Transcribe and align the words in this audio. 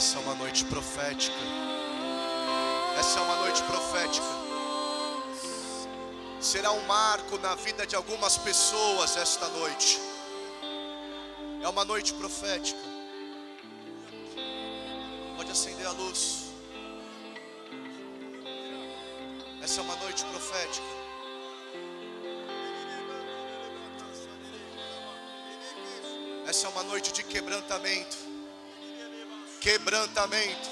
Essa 0.00 0.16
é 0.16 0.22
uma 0.22 0.34
noite 0.34 0.64
profética. 0.64 1.36
Essa 2.98 3.18
é 3.18 3.22
uma 3.22 3.36
noite 3.36 3.62
profética. 3.64 4.26
Será 6.40 6.72
um 6.72 6.80
marco 6.86 7.36
na 7.36 7.54
vida 7.54 7.86
de 7.86 7.94
algumas 7.94 8.38
pessoas 8.38 9.14
esta 9.18 9.46
noite. 9.48 10.00
É 11.62 11.68
uma 11.68 11.84
noite 11.84 12.14
profética. 12.14 12.80
Pode 15.36 15.50
acender 15.50 15.86
a 15.86 15.90
luz. 15.90 16.46
Essa 19.62 19.80
é 19.80 19.84
uma 19.84 19.96
noite 19.96 20.24
profética. 20.24 20.86
Essa 26.46 26.68
é 26.68 26.70
uma 26.70 26.84
noite 26.84 27.12
de 27.12 27.22
quebrantamento. 27.22 28.29
Quebrantamento. 29.60 30.70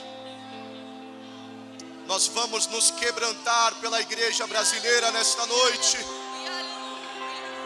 Nós 2.06 2.26
vamos 2.28 2.66
nos 2.68 2.90
quebrantar 2.92 3.74
pela 3.82 4.00
igreja 4.00 4.46
brasileira 4.46 5.10
nesta 5.10 5.44
noite. 5.44 5.98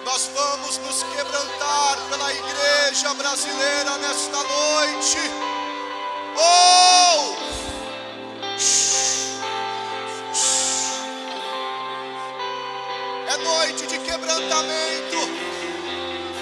Nós 0.04 0.28
vamos 0.34 0.78
nos 0.78 1.04
quebrantar 1.04 1.96
pela 2.10 2.32
igreja 2.34 3.14
brasileira 3.14 3.98
nesta 3.98 4.42
noite. 4.42 5.18
Oh! 6.36 7.36
É 13.28 13.36
noite 13.36 13.86
de 13.86 13.98
quebrantamento. 14.00 15.18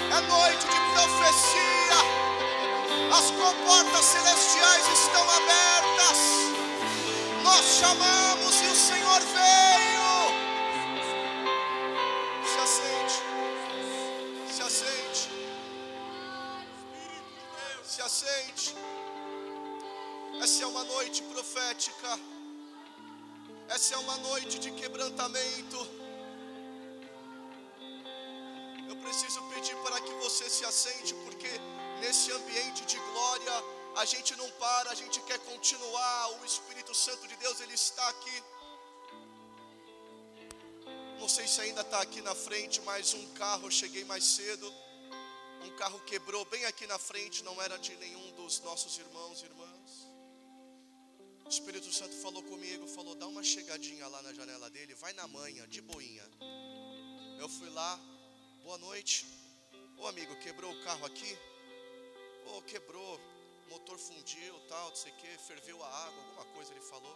É 0.09 0.21
noite 0.21 0.70
comportas 3.41 4.05
celestiais 4.05 4.85
estão 4.99 5.25
abertas. 5.39 6.19
Nós 7.43 7.65
chamamos 7.79 8.53
e 8.61 8.67
o 8.67 8.75
Senhor 8.75 9.21
veio. 9.37 10.11
Se 12.51 12.59
assente. 12.67 13.17
Se 14.53 14.61
assente. 14.69 15.23
Se 17.83 18.01
assente. 18.01 18.75
Essa 20.43 20.63
é 20.63 20.67
uma 20.67 20.83
noite 20.83 21.23
profética. 21.23 22.19
Essa 23.69 23.95
é 23.95 23.97
uma 23.97 24.17
noite 24.17 24.59
de 24.59 24.71
quebrantamento. 24.71 25.79
Eu 28.89 28.95
preciso 28.97 29.41
pedir 29.53 29.75
se 30.51 30.65
assente, 30.65 31.13
porque 31.25 31.51
nesse 32.01 32.31
ambiente 32.31 32.85
de 32.85 32.97
glória, 33.09 33.55
a 33.95 34.05
gente 34.05 34.35
não 34.35 34.49
para, 34.63 34.91
a 34.91 34.95
gente 34.95 35.19
quer 35.21 35.39
continuar. 35.39 36.41
O 36.41 36.45
Espírito 36.45 36.93
Santo 36.93 37.27
de 37.27 37.35
Deus, 37.37 37.59
ele 37.61 37.73
está 37.73 38.07
aqui. 38.09 38.37
Não 41.19 41.29
sei 41.29 41.47
se 41.47 41.61
ainda 41.61 41.81
está 41.81 42.01
aqui 42.01 42.21
na 42.21 42.35
frente, 42.35 42.81
mas 42.81 43.13
um 43.13 43.25
carro, 43.33 43.67
eu 43.67 43.71
cheguei 43.71 44.03
mais 44.03 44.23
cedo. 44.23 44.67
Um 45.63 45.75
carro 45.81 45.99
quebrou 46.11 46.43
bem 46.45 46.65
aqui 46.65 46.85
na 46.87 46.97
frente, 46.97 47.43
não 47.43 47.61
era 47.61 47.77
de 47.77 47.95
nenhum 47.97 48.31
dos 48.31 48.59
nossos 48.61 48.97
irmãos 48.97 49.41
e 49.41 49.45
irmãs. 49.45 49.91
O 51.45 51.49
Espírito 51.49 51.91
Santo 51.93 52.15
falou 52.15 52.43
comigo, 52.43 52.87
falou: 52.87 53.13
dá 53.15 53.27
uma 53.27 53.43
chegadinha 53.43 54.07
lá 54.07 54.21
na 54.23 54.33
janela 54.33 54.69
dele, 54.69 54.95
vai 54.95 55.13
na 55.13 55.27
manhã, 55.27 55.67
de 55.67 55.81
boinha. 55.81 56.27
Eu 57.39 57.47
fui 57.47 57.69
lá, 57.69 57.99
boa 58.63 58.77
noite. 58.79 59.40
Ô 60.01 60.07
amigo, 60.07 60.35
quebrou 60.37 60.71
o 60.71 60.83
carro 60.83 61.05
aqui? 61.05 61.37
Ô, 62.47 62.61
quebrou, 62.63 63.19
motor 63.69 63.99
fundiu, 63.99 64.59
tal, 64.67 64.89
não 64.89 64.95
sei 64.95 65.11
o 65.11 65.15
que, 65.15 65.37
ferveu 65.37 65.77
a 65.83 65.87
água, 65.87 66.23
alguma 66.23 66.45
coisa 66.55 66.71
ele 66.71 66.81
falou. 66.81 67.15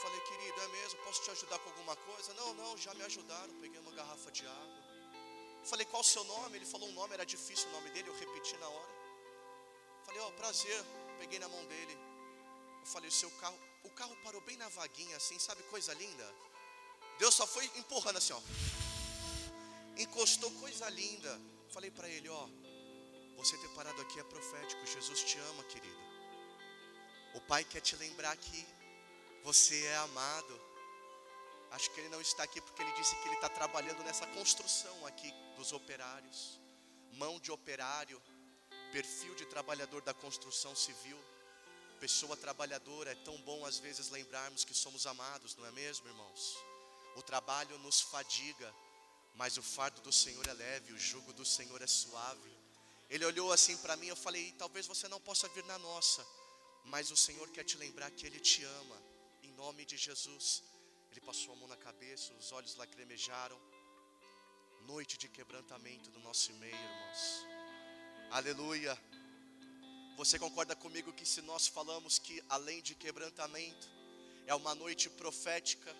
Falei, 0.00 0.20
querido, 0.20 0.60
é 0.60 0.68
mesmo? 0.68 1.00
Posso 1.00 1.24
te 1.24 1.30
ajudar 1.32 1.58
com 1.58 1.70
alguma 1.70 1.96
coisa? 1.96 2.32
Não, 2.34 2.54
não, 2.54 2.78
já 2.78 2.94
me 2.94 3.02
ajudaram. 3.02 3.52
Peguei 3.60 3.80
uma 3.80 3.90
garrafa 3.90 4.30
de 4.30 4.46
água. 4.46 4.84
Falei, 5.64 5.84
qual 5.86 6.02
o 6.02 6.04
seu 6.04 6.22
nome? 6.22 6.56
Ele 6.56 6.64
falou 6.64 6.88
um 6.88 6.92
nome, 6.92 7.14
era 7.14 7.26
difícil 7.26 7.68
o 7.70 7.72
nome 7.72 7.90
dele, 7.90 8.08
eu 8.08 8.16
repeti 8.16 8.56
na 8.58 8.68
hora. 8.68 8.92
Falei, 10.04 10.20
ó, 10.20 10.28
oh, 10.28 10.32
prazer. 10.34 10.84
Peguei 11.18 11.40
na 11.40 11.48
mão 11.48 11.64
dele. 11.66 11.98
Eu 12.80 12.86
falei, 12.86 13.08
o 13.08 13.12
seu 13.12 13.30
carro, 13.42 13.58
o 13.82 13.90
carro 13.90 14.16
parou 14.22 14.40
bem 14.42 14.56
na 14.56 14.68
vaguinha, 14.68 15.16
assim, 15.16 15.36
sabe, 15.40 15.64
coisa 15.64 15.92
linda. 15.94 16.32
Deus 17.18 17.34
só 17.34 17.44
foi 17.44 17.64
empurrando 17.76 18.18
assim, 18.18 18.32
ó. 18.32 18.40
Encostou, 20.00 20.50
coisa 20.52 20.88
linda. 20.88 21.32
Falei 21.68 21.90
para 21.90 22.08
ele, 22.08 22.28
ó, 22.28 22.48
você 23.36 23.56
ter 23.58 23.68
parado 23.70 24.00
aqui 24.00 24.18
é 24.18 24.24
profético. 24.24 24.86
Jesus 24.86 25.22
te 25.22 25.38
ama, 25.50 25.62
querido. 25.64 26.00
O 27.34 27.40
Pai 27.42 27.62
quer 27.64 27.82
te 27.82 27.96
lembrar 27.96 28.34
que 28.36 28.66
você 29.42 29.84
é 29.84 29.96
amado. 29.98 30.60
Acho 31.72 31.90
que 31.90 32.00
ele 32.00 32.08
não 32.08 32.20
está 32.20 32.42
aqui 32.44 32.60
porque 32.62 32.82
ele 32.82 32.92
disse 32.92 33.14
que 33.16 33.28
ele 33.28 33.34
está 33.34 33.50
trabalhando 33.50 34.02
nessa 34.02 34.26
construção 34.28 35.06
aqui 35.06 35.30
dos 35.56 35.70
operários. 35.72 36.58
Mão 37.12 37.38
de 37.38 37.52
operário, 37.52 38.20
perfil 38.92 39.34
de 39.34 39.44
trabalhador 39.44 40.00
da 40.00 40.14
construção 40.14 40.74
civil, 40.74 41.18
pessoa 42.00 42.38
trabalhadora. 42.38 43.12
É 43.12 43.14
tão 43.16 43.36
bom 43.42 43.66
às 43.66 43.78
vezes 43.78 44.08
lembrarmos 44.08 44.64
que 44.64 44.74
somos 44.74 45.06
amados, 45.06 45.56
não 45.56 45.66
é 45.66 45.70
mesmo, 45.72 46.08
irmãos? 46.08 46.56
O 47.16 47.22
trabalho 47.22 47.78
nos 47.80 48.00
fadiga, 48.00 48.74
mas 49.34 49.56
o 49.56 49.62
fardo 49.62 50.00
do 50.00 50.12
Senhor 50.12 50.46
é 50.46 50.52
leve, 50.52 50.92
o 50.92 50.98
jugo 50.98 51.32
do 51.32 51.44
Senhor 51.44 51.80
é 51.82 51.86
suave. 51.86 52.50
Ele 53.08 53.24
olhou 53.24 53.52
assim 53.52 53.76
para 53.78 53.96
mim, 53.96 54.08
eu 54.08 54.16
falei: 54.16 54.52
talvez 54.52 54.86
você 54.86 55.08
não 55.08 55.20
possa 55.20 55.48
vir 55.48 55.64
na 55.64 55.78
nossa, 55.78 56.26
mas 56.84 57.10
o 57.10 57.16
Senhor 57.16 57.48
quer 57.50 57.64
te 57.64 57.76
lembrar 57.76 58.10
que 58.10 58.26
Ele 58.26 58.38
te 58.38 58.62
ama, 58.64 59.02
em 59.42 59.52
nome 59.52 59.84
de 59.84 59.96
Jesus. 59.96 60.62
Ele 61.10 61.20
passou 61.20 61.52
a 61.52 61.56
mão 61.56 61.68
na 61.68 61.76
cabeça, 61.76 62.32
os 62.34 62.52
olhos 62.52 62.76
lacrimejaram. 62.76 63.58
Noite 64.86 65.18
de 65.18 65.28
quebrantamento 65.28 66.10
do 66.10 66.20
nosso 66.20 66.52
meio, 66.54 66.74
irmãos. 66.74 67.44
Aleluia. 68.30 68.98
Você 70.16 70.38
concorda 70.38 70.76
comigo 70.76 71.12
que 71.12 71.26
se 71.26 71.42
nós 71.42 71.66
falamos 71.66 72.18
que 72.18 72.42
além 72.48 72.80
de 72.80 72.94
quebrantamento, 72.94 73.88
é 74.46 74.54
uma 74.54 74.74
noite 74.74 75.08
profética, 75.08 75.94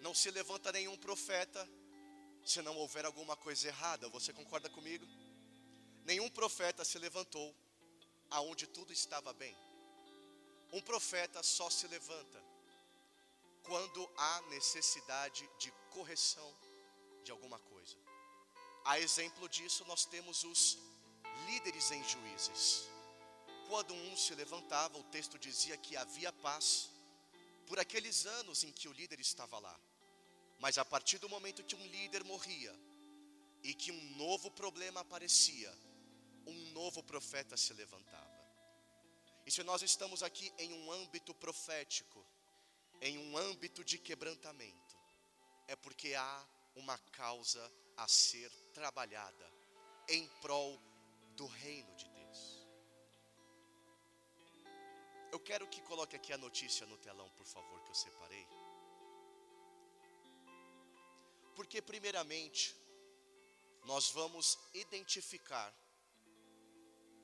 não 0.00 0.14
se 0.14 0.30
levanta 0.30 0.72
nenhum 0.72 0.96
profeta 0.96 1.68
se 2.44 2.62
não 2.62 2.76
houver 2.76 3.04
alguma 3.04 3.36
coisa 3.36 3.68
errada. 3.68 4.08
Você 4.08 4.32
concorda 4.32 4.68
comigo? 4.68 5.06
Nenhum 6.04 6.28
profeta 6.28 6.84
se 6.84 6.98
levantou 6.98 7.54
aonde 8.30 8.66
tudo 8.66 8.92
estava 8.92 9.32
bem. 9.32 9.56
Um 10.72 10.80
profeta 10.80 11.42
só 11.42 11.68
se 11.68 11.86
levanta 11.88 12.42
quando 13.64 14.08
há 14.16 14.42
necessidade 14.42 15.48
de 15.58 15.70
correção 15.90 16.56
de 17.24 17.30
alguma 17.30 17.58
coisa. 17.58 17.96
A 18.84 18.98
exemplo 18.98 19.48
disso, 19.48 19.84
nós 19.84 20.04
temos 20.04 20.44
os 20.44 20.78
líderes 21.46 21.90
em 21.90 22.02
juízes. 22.04 22.88
Quando 23.68 23.94
um 23.94 24.16
se 24.16 24.34
levantava, 24.34 24.98
o 24.98 25.04
texto 25.04 25.38
dizia 25.38 25.76
que 25.76 25.96
havia 25.96 26.32
paz 26.32 26.90
por 27.66 27.78
aqueles 27.78 28.26
anos 28.26 28.64
em 28.64 28.72
que 28.72 28.88
o 28.88 28.92
líder 28.92 29.20
estava 29.20 29.58
lá. 29.58 29.78
Mas 30.60 30.76
a 30.76 30.84
partir 30.84 31.18
do 31.18 31.28
momento 31.28 31.64
que 31.64 31.74
um 31.74 31.86
líder 31.86 32.22
morria 32.22 32.74
e 33.62 33.74
que 33.74 33.90
um 33.90 34.16
novo 34.16 34.50
problema 34.50 35.00
aparecia, 35.00 35.72
um 36.46 36.72
novo 36.72 37.02
profeta 37.02 37.56
se 37.56 37.72
levantava. 37.72 38.40
E 39.46 39.50
se 39.50 39.62
nós 39.62 39.80
estamos 39.82 40.22
aqui 40.22 40.52
em 40.58 40.72
um 40.72 40.92
âmbito 40.92 41.34
profético, 41.34 42.24
em 43.00 43.18
um 43.18 43.38
âmbito 43.38 43.82
de 43.82 43.98
quebrantamento, 43.98 44.96
é 45.66 45.74
porque 45.74 46.14
há 46.14 46.46
uma 46.74 46.98
causa 46.98 47.72
a 47.96 48.06
ser 48.06 48.50
trabalhada 48.74 49.50
em 50.08 50.28
prol 50.42 50.78
do 51.36 51.46
reino 51.46 51.94
de 51.96 52.06
Deus. 52.10 52.66
Eu 55.32 55.40
quero 55.40 55.66
que 55.68 55.80
coloque 55.82 56.16
aqui 56.16 56.32
a 56.32 56.38
notícia 56.38 56.86
no 56.86 56.98
telão, 56.98 57.30
por 57.30 57.46
favor, 57.46 57.80
que 57.82 57.90
eu 57.90 57.94
separei. 57.94 58.46
Porque, 61.60 61.82
primeiramente, 61.82 62.74
nós 63.84 64.08
vamos 64.12 64.58
identificar 64.72 65.70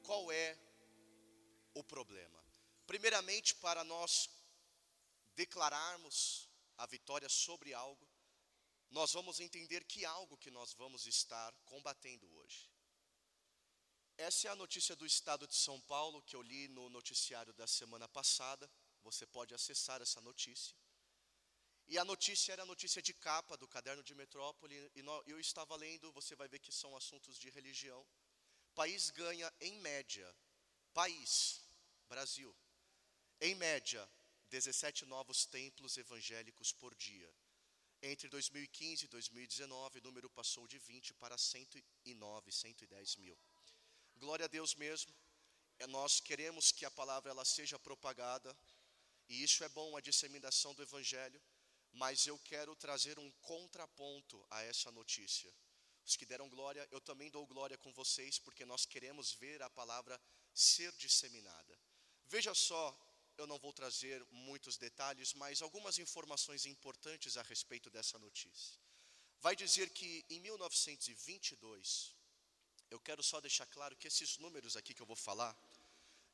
qual 0.03 0.31
é 0.31 0.59
o 1.73 1.83
problema. 1.83 2.39
Primeiramente, 2.87 3.55
para 3.55 3.83
nós 3.83 4.29
declararmos 5.35 6.51
a 6.77 6.85
vitória 6.85 7.31
sobre 7.31 7.73
algo, 7.73 8.07
nós 8.91 9.15
vamos 9.15 9.41
entender 9.41 9.85
que 9.85 10.05
algo 10.05 10.37
que 10.37 10.51
nós 10.51 10.75
vamos 10.75 11.07
estar 11.07 11.51
combatendo 11.65 12.31
hoje. 12.37 12.71
Essa 14.19 14.49
é 14.49 14.51
a 14.51 14.57
notícia 14.65 14.95
do 14.95 15.07
estado 15.07 15.47
de 15.49 15.57
São 15.57 15.81
Paulo 15.81 16.23
que 16.25 16.37
eu 16.37 16.43
li 16.43 16.69
no 16.69 16.91
noticiário 16.91 17.55
da 17.55 17.67
semana 17.67 18.07
passada. 18.07 18.71
Você 19.03 19.25
pode 19.25 19.55
acessar 19.55 20.03
essa 20.03 20.21
notícia. 20.21 20.77
E 21.89 21.99
a 21.99 22.05
notícia 22.05 22.53
era 22.53 22.63
a 22.63 22.67
notícia 22.67 23.01
de 23.01 23.15
capa 23.15 23.57
do 23.57 23.69
caderno 23.69 24.03
de 24.03 24.15
metrópole. 24.15 24.75
E 24.95 25.01
eu 25.27 25.39
estava 25.39 25.77
lendo, 25.77 26.13
você 26.13 26.35
vai 26.35 26.49
ver 26.49 26.59
que 26.59 26.73
são 26.73 26.97
assuntos 26.97 27.39
de 27.39 27.49
religião. 27.51 28.05
País 28.75 29.11
ganha, 29.11 29.53
em 29.61 29.79
média, 29.81 30.35
país 30.93 31.61
Brasil. 32.09 32.55
Em 33.41 33.55
média, 33.55 34.09
17 34.51 35.05
novos 35.07 35.47
templos 35.47 35.97
evangélicos 35.97 36.73
por 36.73 36.95
dia. 36.95 37.33
Entre 38.03 38.29
2015 38.29 39.07
e 39.07 39.09
2019, 39.09 39.99
o 39.99 40.03
número 40.03 40.31
passou 40.31 40.67
de 40.67 40.79
20 40.79 41.15
para 41.15 41.37
109, 41.37 42.53
110 42.53 43.17
mil. 43.17 43.39
Glória 44.17 44.45
a 44.45 44.49
Deus 44.49 44.75
mesmo. 44.75 45.15
É, 45.79 45.87
nós 45.87 46.21
queremos 46.21 46.73
que 46.73 46.85
a 46.85 46.91
palavra 46.91 47.31
ela 47.31 47.45
seja 47.45 47.79
propagada, 47.79 48.57
e 49.29 49.43
isso 49.43 49.65
é 49.65 49.69
bom, 49.69 49.97
a 49.97 50.01
disseminação 50.01 50.75
do 50.75 50.83
evangelho, 50.83 51.43
mas 51.97 52.27
eu 52.27 52.39
quero 52.39 52.77
trazer 52.77 53.19
um 53.19 53.31
contraponto 53.41 54.47
a 54.51 54.63
essa 54.63 54.93
notícia. 54.93 55.51
Os 56.05 56.15
que 56.15 56.27
deram 56.27 56.49
glória, 56.49 56.87
eu 56.91 57.01
também 57.01 57.31
dou 57.31 57.47
glória 57.47 57.79
com 57.79 57.93
vocês, 57.93 58.39
porque 58.39 58.67
nós 58.67 58.85
queremos 58.85 59.33
ver 59.33 59.63
a 59.63 59.71
palavra 59.71 60.21
ser 60.53 60.93
disseminada. 60.93 61.79
Veja 62.27 62.55
só, 62.55 62.85
eu 63.39 63.47
não 63.47 63.59
vou 63.59 63.73
trazer 63.73 64.23
muitos 64.31 64.77
detalhes, 64.77 65.33
mas 65.33 65.63
algumas 65.63 65.99
informações 65.99 66.67
importantes 66.67 67.39
a 67.39 67.43
respeito 67.43 67.89
dessa 67.89 68.19
notícia. 68.19 68.79
Vai 69.41 69.57
dizer 69.57 69.89
que 69.91 70.25
em 70.29 70.41
1922, 70.41 72.15
eu 72.91 73.01
quero 73.01 73.23
só 73.23 73.41
deixar 73.41 73.67
claro 73.67 73.97
que 73.97 74.09
esses 74.09 74.37
números 74.37 74.77
aqui 74.77 74.93
que 74.93 75.01
eu 75.01 75.07
vou 75.07 75.17
falar, 75.17 75.57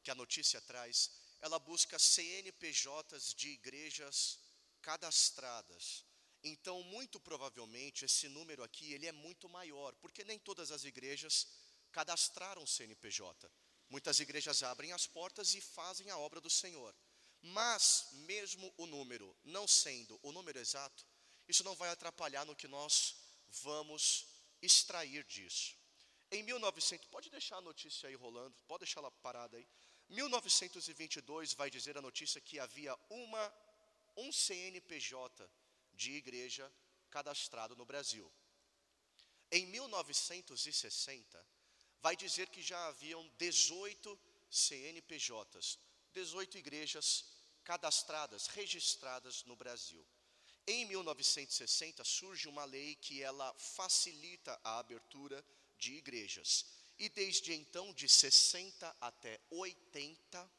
que 0.02 0.10
a 0.10 0.14
notícia 0.14 0.60
traz, 0.60 1.10
ela 1.40 1.60
busca 1.60 2.00
CNPJs 2.00 3.32
de 3.34 3.50
igrejas 3.50 4.40
cadastradas. 4.82 6.04
Então, 6.44 6.82
muito 6.82 7.20
provavelmente, 7.20 8.04
esse 8.04 8.28
número 8.28 8.62
aqui, 8.64 8.92
ele 8.92 9.06
é 9.06 9.12
muito 9.12 9.48
maior, 9.48 9.94
porque 9.96 10.24
nem 10.24 10.38
todas 10.38 10.72
as 10.72 10.84
igrejas 10.84 11.46
cadastraram 11.92 12.66
CNPJ. 12.66 13.50
Muitas 13.88 14.18
igrejas 14.18 14.62
abrem 14.62 14.92
as 14.92 15.06
portas 15.06 15.54
e 15.54 15.60
fazem 15.60 16.10
a 16.10 16.18
obra 16.18 16.40
do 16.40 16.50
Senhor. 16.50 16.94
Mas, 17.40 18.08
mesmo 18.12 18.72
o 18.76 18.86
número 18.86 19.36
não 19.44 19.66
sendo 19.68 20.18
o 20.22 20.32
número 20.32 20.58
exato, 20.58 21.04
isso 21.46 21.64
não 21.64 21.76
vai 21.76 21.90
atrapalhar 21.90 22.44
no 22.44 22.56
que 22.56 22.68
nós 22.68 23.16
vamos 23.62 24.26
extrair 24.60 25.24
disso. 25.24 25.76
Em 26.30 26.42
1900, 26.42 27.06
pode 27.08 27.28
deixar 27.30 27.58
a 27.58 27.60
notícia 27.60 28.08
aí 28.08 28.14
rolando, 28.14 28.56
pode 28.66 28.80
deixar 28.84 29.00
ela 29.00 29.10
parada 29.10 29.56
aí. 29.56 29.68
1922 30.08 31.52
vai 31.54 31.70
dizer 31.70 31.96
a 31.96 32.02
notícia 32.02 32.40
que 32.40 32.58
havia 32.58 32.96
uma 33.10 33.52
um 34.16 34.30
CNPJ 34.32 35.50
de 35.94 36.12
igreja 36.12 36.70
cadastrado 37.10 37.76
no 37.76 37.84
Brasil. 37.84 38.30
Em 39.50 39.66
1960, 39.66 41.46
vai 42.00 42.16
dizer 42.16 42.48
que 42.48 42.62
já 42.62 42.86
haviam 42.88 43.28
18 43.38 44.18
CNPJs, 44.50 45.78
18 46.12 46.58
igrejas 46.58 47.24
cadastradas, 47.64 48.46
registradas 48.46 49.44
no 49.44 49.54
Brasil. 49.56 50.04
Em 50.66 50.84
1960 50.86 52.04
surge 52.04 52.48
uma 52.48 52.64
lei 52.64 52.94
que 52.96 53.22
ela 53.22 53.52
facilita 53.54 54.58
a 54.62 54.78
abertura 54.78 55.44
de 55.78 55.94
igrejas. 55.94 56.66
E 56.98 57.08
desde 57.08 57.52
então, 57.52 57.92
de 57.92 58.08
60 58.08 58.96
até 59.00 59.40
80, 59.50 60.50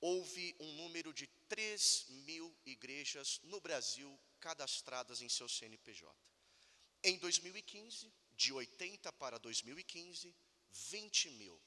houve 0.00 0.56
um 0.58 0.72
número 0.74 1.12
de 1.12 1.28
3 1.48 2.06
mil 2.26 2.52
igrejas 2.64 3.38
no 3.44 3.60
Brasil 3.60 4.18
cadastradas 4.40 5.20
em 5.20 5.28
seu 5.28 5.48
CNPJ. 5.48 6.12
Em 7.02 7.18
2015, 7.18 8.12
de 8.32 8.52
80 8.52 9.12
para 9.12 9.38
2015, 9.38 10.34
20 10.70 11.30
mil. 11.30 11.60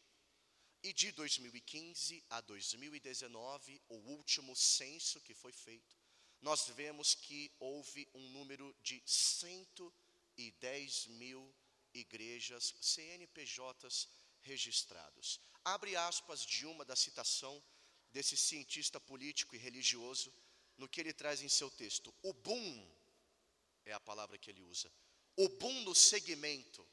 E 0.82 0.92
de 0.92 1.12
2015 1.12 2.24
a 2.30 2.42
2019, 2.42 3.82
o 3.88 3.96
último 3.96 4.56
censo 4.56 5.22
que 5.22 5.34
foi 5.34 5.54
feito, 5.54 5.98
nós 6.42 6.68
vemos 6.70 7.16
que 7.16 7.52
houve 7.60 8.10
um 8.14 8.30
número 8.32 8.76
de 8.84 9.02
110 9.06 11.08
mil 11.08 11.56
igrejas, 11.94 12.76
CNPJs 12.82 14.10
registrados. 14.42 15.40
Abre 15.64 15.96
aspas 15.96 16.46
de 16.46 16.66
uma 16.66 16.84
da 16.84 16.98
citação 16.98 17.64
desse 18.14 18.38
cientista 18.38 19.00
político 19.00 19.56
e 19.56 19.60
religioso 19.60 20.32
no 20.78 20.88
que 20.88 21.02
ele 21.02 21.12
traz 21.12 21.42
em 21.42 21.50
seu 21.50 21.70
texto. 21.70 22.14
O 22.22 22.32
boom 22.32 22.96
é 23.86 23.92
a 23.92 24.00
palavra 24.00 24.38
que 24.38 24.52
ele 24.52 24.62
usa. 24.62 24.90
O 25.36 25.50
boom 25.50 25.82
no 25.82 25.96
segmento. 25.96 26.88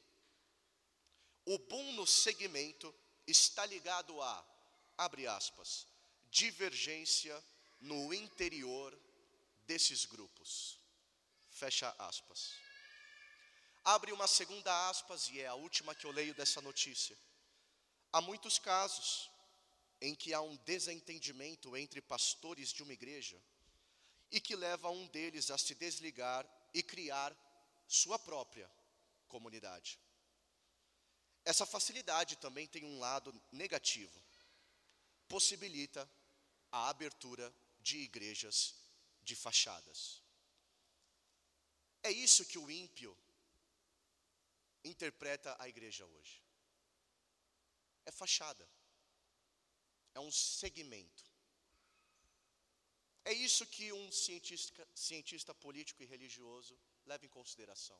O 1.45 1.57
boom 1.59 1.93
no 1.93 2.07
segmento 2.07 2.93
está 3.27 3.65
ligado 3.65 4.19
a, 4.21 4.45
abre 4.97 5.27
aspas, 5.27 5.87
divergência 6.29 7.41
no 7.79 8.13
interior 8.13 8.99
desses 9.65 10.05
grupos. 10.05 10.79
Fecha 11.51 11.93
aspas. 11.99 12.53
Abre 13.83 14.11
uma 14.11 14.27
segunda 14.27 14.89
aspas, 14.89 15.29
e 15.29 15.39
é 15.39 15.47
a 15.47 15.55
última 15.55 15.95
que 15.95 16.05
eu 16.05 16.11
leio 16.11 16.33
dessa 16.35 16.61
notícia. 16.61 17.17
Há 18.11 18.21
muitos 18.21 18.59
casos 18.59 19.30
em 20.01 20.15
que 20.15 20.33
há 20.33 20.41
um 20.41 20.57
desentendimento 20.57 21.77
entre 21.77 22.01
pastores 22.01 22.73
de 22.73 22.81
uma 22.81 22.91
igreja 22.91 23.39
e 24.31 24.41
que 24.41 24.55
leva 24.55 24.89
um 24.89 25.07
deles 25.07 25.51
a 25.51 25.57
se 25.57 25.75
desligar 25.75 26.49
e 26.73 26.81
criar 26.81 27.35
sua 27.87 28.17
própria 28.17 28.69
comunidade. 29.27 29.99
Essa 31.45 31.65
facilidade 31.65 32.35
também 32.37 32.67
tem 32.67 32.83
um 32.83 32.99
lado 32.99 33.33
negativo. 33.51 34.19
Possibilita 35.27 36.09
a 36.71 36.89
abertura 36.89 37.53
de 37.79 37.97
igrejas 37.97 38.75
de 39.23 39.35
fachadas. 39.35 40.21
É 42.03 42.11
isso 42.11 42.45
que 42.45 42.57
o 42.57 42.69
ímpio 42.69 43.15
interpreta 44.83 45.55
a 45.59 45.67
igreja 45.67 46.05
hoje. 46.05 46.41
É 48.05 48.11
fachada. 48.11 48.67
É 50.13 50.19
um 50.19 50.31
segmento. 50.31 51.23
É 53.23 53.33
isso 53.33 53.65
que 53.65 53.93
um 53.93 54.11
cientista, 54.11 54.87
cientista 54.93 55.53
político 55.53 56.01
e 56.01 56.05
religioso 56.05 56.77
leva 57.05 57.25
em 57.25 57.29
consideração. 57.29 57.99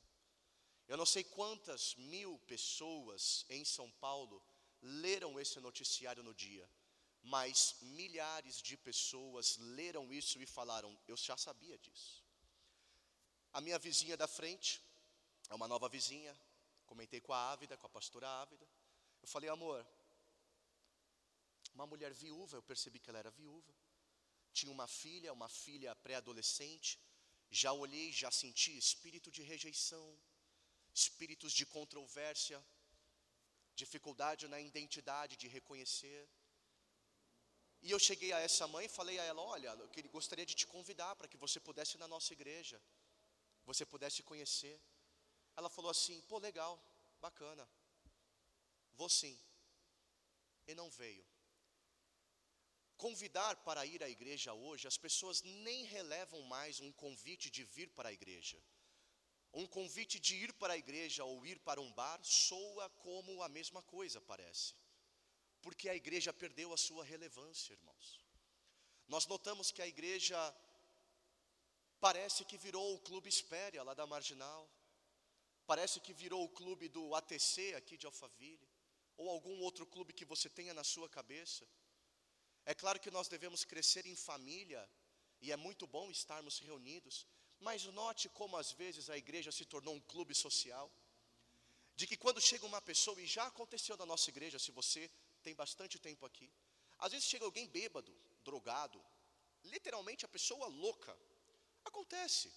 Eu 0.88 0.98
não 0.98 1.06
sei 1.06 1.24
quantas 1.24 1.96
mil 1.96 2.38
pessoas 2.40 3.46
em 3.50 3.64
São 3.64 3.90
Paulo 3.92 4.44
leram 4.82 5.40
esse 5.40 5.60
noticiário 5.60 6.24
no 6.24 6.34
dia, 6.34 6.68
mas 7.22 7.76
milhares 7.82 8.62
de 8.62 8.76
pessoas 8.76 9.58
leram 9.58 10.12
isso 10.12 10.42
e 10.42 10.46
falaram: 10.46 11.00
Eu 11.08 11.16
já 11.16 11.38
sabia 11.38 11.78
disso. 11.78 12.26
A 13.54 13.62
minha 13.62 13.78
vizinha 13.78 14.18
da 14.18 14.28
frente, 14.28 14.82
é 15.50 15.54
uma 15.54 15.68
nova 15.68 15.88
vizinha, 15.88 16.36
Comentei 16.92 17.22
com 17.22 17.32
a 17.32 17.52
Ávida, 17.54 17.78
com 17.78 17.88
a 17.88 17.90
pastora 17.90 18.28
Ávida. 18.28 18.68
Eu 19.22 19.28
falei, 19.30 19.50
amor, 19.50 19.88
uma 21.74 21.86
mulher 21.86 22.14
viúva, 22.14 22.58
eu 22.58 22.64
percebi 22.64 23.00
que 23.00 23.10
ela 23.10 23.20
era 23.20 23.32
viúva. 23.32 23.74
Tinha 24.54 24.72
uma 24.72 24.88
filha, 24.88 25.32
uma 25.32 25.50
filha 25.50 25.96
pré-adolescente. 25.96 27.00
Já 27.50 27.72
olhei, 27.74 28.12
já 28.12 28.32
senti 28.32 28.78
espírito 28.78 29.30
de 29.32 29.42
rejeição, 29.42 30.08
espíritos 30.94 31.52
de 31.54 31.66
controvérsia, 31.66 32.64
dificuldade 33.76 34.48
na 34.48 34.60
identidade 34.60 35.36
de 35.36 35.48
reconhecer. 35.48 36.30
E 37.82 37.90
eu 37.90 38.00
cheguei 38.00 38.32
a 38.32 38.40
essa 38.40 38.68
mãe 38.68 38.86
e 38.86 38.96
falei 39.00 39.18
a 39.20 39.24
ela: 39.24 39.42
Olha, 39.42 39.70
eu 39.70 40.10
gostaria 40.10 40.46
de 40.46 40.56
te 40.56 40.68
convidar 40.68 41.16
para 41.16 41.28
que 41.28 41.38
você 41.38 41.60
pudesse 41.60 41.98
ir 41.98 42.00
na 42.00 42.08
nossa 42.08 42.32
igreja, 42.34 42.82
você 43.66 43.86
pudesse 43.86 44.22
conhecer. 44.24 44.80
Ela 45.56 45.70
falou 45.70 45.92
assim: 45.92 46.22
pô, 46.22 46.38
legal, 46.38 46.82
bacana, 47.20 47.68
vou 48.94 49.10
sim. 49.10 49.38
E 50.68 50.76
não 50.76 50.90
veio. 50.90 51.26
Convidar 53.02 53.56
para 53.68 53.84
ir 53.84 54.04
à 54.04 54.08
igreja 54.08 54.54
hoje, 54.54 54.88
as 54.88 54.96
pessoas 54.96 55.42
nem 55.42 55.86
relevam 55.86 56.40
mais 56.44 56.80
um 56.80 56.92
convite 56.92 57.50
de 57.50 57.64
vir 57.64 57.90
para 57.90 58.10
a 58.10 58.14
igreja. 58.14 58.62
Um 59.52 59.66
convite 59.66 60.20
de 60.20 60.36
ir 60.36 60.54
para 60.54 60.74
a 60.74 60.78
igreja 60.78 61.26
ou 61.26 61.44
ir 61.44 61.58
para 61.68 61.82
um 61.82 61.92
bar 61.94 62.20
soa 62.24 62.88
como 63.06 63.42
a 63.42 63.50
mesma 63.50 63.82
coisa, 63.82 64.22
parece. 64.22 64.76
Porque 65.64 65.90
a 65.90 65.96
igreja 65.96 66.32
perdeu 66.32 66.72
a 66.72 66.78
sua 66.78 67.04
relevância, 67.04 67.74
irmãos. 67.74 68.20
Nós 69.08 69.26
notamos 69.26 69.72
que 69.72 69.82
a 69.82 69.88
igreja 69.88 70.40
parece 72.00 72.46
que 72.46 72.56
virou 72.56 72.94
o 72.94 73.00
clube 73.00 73.30
Espéria 73.30 73.82
lá 73.82 73.96
da 73.96 74.06
Marginal. 74.06 74.70
Parece 75.66 76.00
que 76.00 76.14
virou 76.14 76.44
o 76.44 76.50
clube 76.50 76.88
do 76.88 77.16
ATC 77.16 77.74
aqui 77.74 77.98
de 77.98 78.06
Alphaville, 78.06 78.70
ou 79.18 79.28
algum 79.28 79.60
outro 79.62 79.88
clube 79.88 80.14
que 80.14 80.24
você 80.24 80.48
tenha 80.52 80.72
na 80.72 80.84
sua 80.84 81.10
cabeça. 81.10 81.68
É 82.66 82.74
claro 82.74 83.00
que 83.00 83.12
nós 83.12 83.28
devemos 83.28 83.64
crescer 83.64 84.06
em 84.06 84.16
família, 84.16 84.88
e 85.42 85.52
é 85.52 85.58
muito 85.58 85.88
bom 85.88 86.12
estarmos 86.12 86.60
reunidos, 86.60 87.26
mas 87.60 87.84
note 87.86 88.30
como 88.30 88.58
às 88.58 88.72
vezes 88.72 89.10
a 89.10 89.18
igreja 89.18 89.52
se 89.52 89.66
tornou 89.66 89.96
um 89.96 90.02
clube 90.02 90.34
social. 90.36 90.92
De 91.96 92.08
que 92.08 92.18
quando 92.18 92.42
chega 92.42 92.66
uma 92.66 92.82
pessoa, 92.82 93.20
e 93.22 93.26
já 93.28 93.46
aconteceu 93.48 93.98
na 93.98 94.06
nossa 94.06 94.30
igreja, 94.30 94.58
se 94.60 94.72
você 94.72 95.10
tem 95.44 95.54
bastante 95.56 96.00
tempo 96.00 96.26
aqui, 96.26 96.52
Às 97.02 97.12
vezes 97.14 97.28
chega 97.28 97.46
alguém 97.46 97.68
bêbado, 97.68 98.16
drogado, 98.44 99.04
literalmente 99.64 100.24
a 100.24 100.28
pessoa 100.28 100.68
louca. 100.68 101.18
Acontece. 101.84 102.54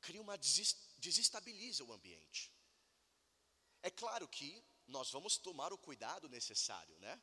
Cria 0.00 0.20
uma 0.20 0.36
desestabiliza 0.36 1.84
o 1.84 1.92
ambiente. 1.92 2.52
É 3.82 3.90
claro 3.90 4.26
que 4.26 4.50
nós 4.88 5.12
vamos 5.12 5.38
tomar 5.38 5.72
o 5.72 5.78
cuidado 5.78 6.28
necessário, 6.28 6.98
né? 6.98 7.20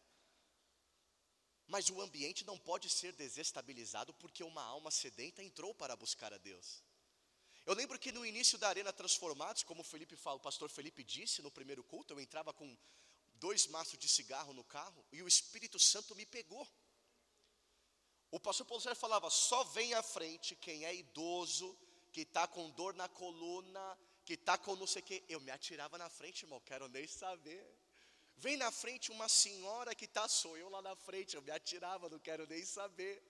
Mas 1.72 1.90
o 1.90 2.02
ambiente 2.02 2.44
não 2.44 2.58
pode 2.58 2.90
ser 2.90 3.14
desestabilizado 3.14 4.14
porque 4.16 4.44
uma 4.44 4.62
alma 4.62 4.92
sedenta 4.92 5.42
entrou 5.42 5.74
para 5.74 5.96
buscar 5.96 6.34
a 6.34 6.38
Deus. 6.38 6.84
Eu 7.66 7.74
lembro 7.74 7.98
que 7.98 8.12
no 8.12 8.26
início 8.26 8.58
da 8.58 8.68
Arena 8.68 8.92
Transformados, 8.92 9.64
como 9.64 9.80
o, 9.80 9.84
Felipe, 9.86 10.18
o 10.22 10.40
pastor 10.40 10.70
Felipe 10.70 11.02
disse 11.02 11.42
no 11.42 11.50
primeiro 11.50 11.82
culto, 11.82 12.14
eu 12.14 12.20
entrava 12.20 12.52
com 12.52 12.78
dois 13.36 13.68
maços 13.68 13.98
de 13.98 14.10
cigarro 14.10 14.52
no 14.52 14.66
carro 14.66 15.06
e 15.14 15.24
o 15.24 15.30
Espírito 15.30 15.80
Santo 15.80 16.14
me 16.14 16.26
pegou. 16.26 16.68
O 18.30 18.38
pastor 18.38 18.66
Paulo 18.66 18.84
Sérgio 18.84 19.00
falava: 19.00 19.30
só 19.30 19.64
vem 19.64 19.94
à 19.94 20.04
frente 20.04 20.58
quem 20.58 20.84
é 20.84 20.94
idoso, 20.94 21.78
que 22.12 22.24
está 22.24 22.48
com 22.48 22.70
dor 22.72 22.94
na 22.96 23.08
coluna, 23.08 23.98
que 24.26 24.34
está 24.34 24.58
com 24.58 24.76
não 24.76 24.88
sei 24.88 25.02
o 25.02 25.06
quê. 25.06 25.24
Eu 25.30 25.40
me 25.40 25.52
atirava 25.52 25.98
na 25.98 26.10
frente, 26.10 26.44
irmão, 26.44 26.60
quero 26.60 26.90
nem 26.90 27.08
saber. 27.08 27.81
Vem 28.44 28.58
na 28.58 28.72
frente 28.72 29.12
uma 29.12 29.30
senhora 29.30 29.94
que 29.94 30.06
está, 30.06 30.28
sou 30.28 30.58
eu 30.58 30.68
lá 30.76 30.82
na 30.82 30.96
frente, 30.96 31.36
eu 31.36 31.44
me 31.44 31.52
atirava, 31.52 32.10
não 32.10 32.18
quero 32.28 32.48
nem 32.48 32.64
saber. 32.66 33.22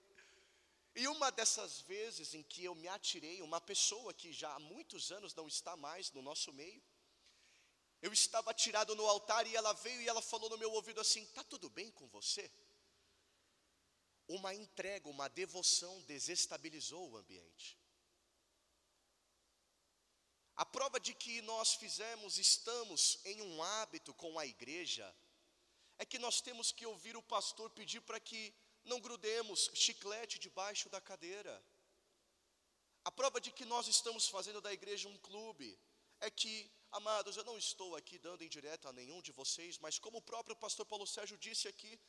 E 0.96 1.06
uma 1.06 1.30
dessas 1.30 1.82
vezes 1.82 2.34
em 2.34 2.44
que 2.44 2.64
eu 2.64 2.74
me 2.74 2.88
atirei, 2.88 3.42
uma 3.42 3.60
pessoa 3.60 4.14
que 4.14 4.32
já 4.32 4.54
há 4.54 4.60
muitos 4.60 5.12
anos 5.12 5.36
não 5.36 5.48
está 5.50 5.76
mais 5.76 6.12
no 6.14 6.22
nosso 6.22 6.54
meio, 6.54 6.82
eu 8.02 8.14
estava 8.14 8.52
atirado 8.52 8.96
no 8.96 9.06
altar 9.06 9.46
e 9.46 9.54
ela 9.54 9.74
veio 9.74 10.02
e 10.02 10.08
ela 10.08 10.22
falou 10.22 10.50
no 10.50 10.58
meu 10.58 10.72
ouvido 10.72 11.02
assim: 11.02 11.26
"Tá 11.38 11.44
tudo 11.44 11.70
bem 11.70 11.92
com 11.92 12.08
você?" 12.08 12.50
Uma 14.30 14.54
entrega, 14.56 15.10
uma 15.10 15.28
devoção 15.28 16.02
desestabilizou 16.04 17.12
o 17.12 17.18
ambiente. 17.18 17.81
A 20.62 20.66
prova 20.66 21.00
de 21.00 21.14
que 21.16 21.42
nós 21.42 21.74
fizemos, 21.74 22.38
estamos 22.38 23.18
em 23.26 23.42
um 23.42 23.64
hábito 23.64 24.14
com 24.14 24.38
a 24.38 24.46
igreja, 24.46 25.08
é 25.98 26.06
que 26.06 26.20
nós 26.20 26.40
temos 26.40 26.72
que 26.72 26.86
ouvir 26.86 27.18
o 27.18 27.24
pastor 27.24 27.72
pedir 27.72 28.02
para 28.02 28.20
que 28.20 28.54
não 28.84 29.00
grudemos 29.00 29.72
chiclete 29.74 30.38
debaixo 30.38 30.88
da 30.88 31.02
cadeira. 31.02 31.56
A 33.04 33.12
prova 33.12 33.42
de 33.42 33.52
que 33.52 33.66
nós 33.66 33.88
estamos 33.88 34.28
fazendo 34.28 34.62
da 34.62 34.72
igreja 34.72 35.10
um 35.10 35.18
clube 35.18 35.80
é 36.20 36.30
que, 36.30 36.72
amados, 36.92 37.38
eu 37.38 37.44
não 37.44 37.58
estou 37.58 37.96
aqui 37.96 38.20
dando 38.20 38.44
indireta 38.44 38.90
a 38.90 38.94
nenhum 38.94 39.20
de 39.20 39.32
vocês, 39.32 39.80
mas 39.80 39.98
como 39.98 40.20
o 40.20 40.28
próprio 40.32 40.56
pastor 40.56 40.86
Paulo 40.86 41.08
Sérgio 41.08 41.40
disse 41.40 41.68
aqui, 41.68 42.00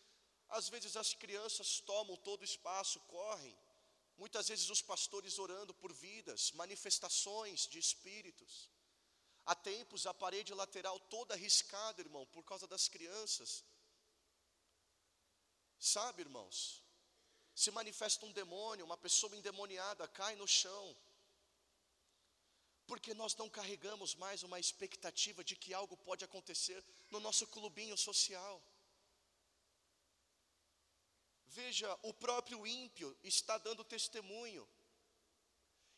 às 0.51 0.69
vezes 0.69 0.95
as 0.95 1.15
crianças 1.15 1.81
tomam 1.81 2.19
todo 2.19 2.43
o 2.43 2.51
espaço, 2.53 3.01
correm. 3.17 3.57
Muitas 4.23 4.47
vezes 4.51 4.71
os 4.71 4.81
pastores 4.81 5.37
orando 5.45 5.75
por 5.75 5.93
vidas, 5.93 6.53
manifestações 6.53 7.67
de 7.67 7.79
espíritos. 7.81 8.71
Há 9.45 9.55
tempos 9.71 10.07
a 10.07 10.15
parede 10.15 10.55
lateral 10.55 10.97
toda 11.15 11.35
arriscada, 11.35 12.01
irmão, 12.01 12.25
por 12.27 12.45
causa 12.45 12.69
das 12.69 12.87
crianças. 12.87 13.65
Sabe, 15.77 16.23
irmãos? 16.23 16.85
Se 17.53 17.73
manifesta 17.73 18.25
um 18.25 18.33
demônio, 18.33 18.85
uma 18.85 18.97
pessoa 18.97 19.37
endemoniada 19.37 20.07
cai 20.07 20.37
no 20.37 20.47
chão. 20.47 20.97
Porque 22.87 23.13
nós 23.15 23.35
não 23.35 23.51
carregamos 23.51 24.15
mais 24.15 24.45
uma 24.45 24.61
expectativa 24.61 25.43
de 25.43 25.57
que 25.57 25.75
algo 25.75 25.97
pode 25.97 26.25
acontecer 26.25 26.81
no 27.11 27.19
nosso 27.19 27.45
clubinho 27.49 27.99
social. 27.99 28.63
Veja, 31.55 31.99
o 32.03 32.15
próprio 32.15 32.67
ímpio 32.67 33.17
está 33.23 33.59
dando 33.59 33.85
testemunho. 33.85 34.67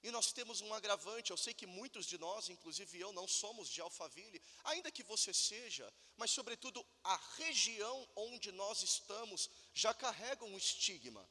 E 0.03 0.11
nós 0.11 0.33
temos 0.33 0.61
um 0.61 0.75
agravante, 0.75 1.31
eu 1.31 1.37
sei 1.37 1.55
que 1.55 1.67
muitos 1.67 2.05
de 2.07 2.19
nós, 2.19 2.49
inclusive 2.49 3.01
eu, 3.01 3.11
não 3.13 3.27
somos 3.27 3.69
de 3.71 3.81
Alphaville, 3.81 4.43
ainda 4.65 4.91
que 4.91 5.03
você 5.03 5.33
seja, 5.33 5.91
mas 6.17 6.31
sobretudo 6.31 6.85
a 7.03 7.17
região 7.39 8.07
onde 8.15 8.53
nós 8.53 8.83
estamos 8.83 9.49
já 9.73 9.95
carrega 9.95 10.45
um 10.45 10.59
estigma. 10.59 11.27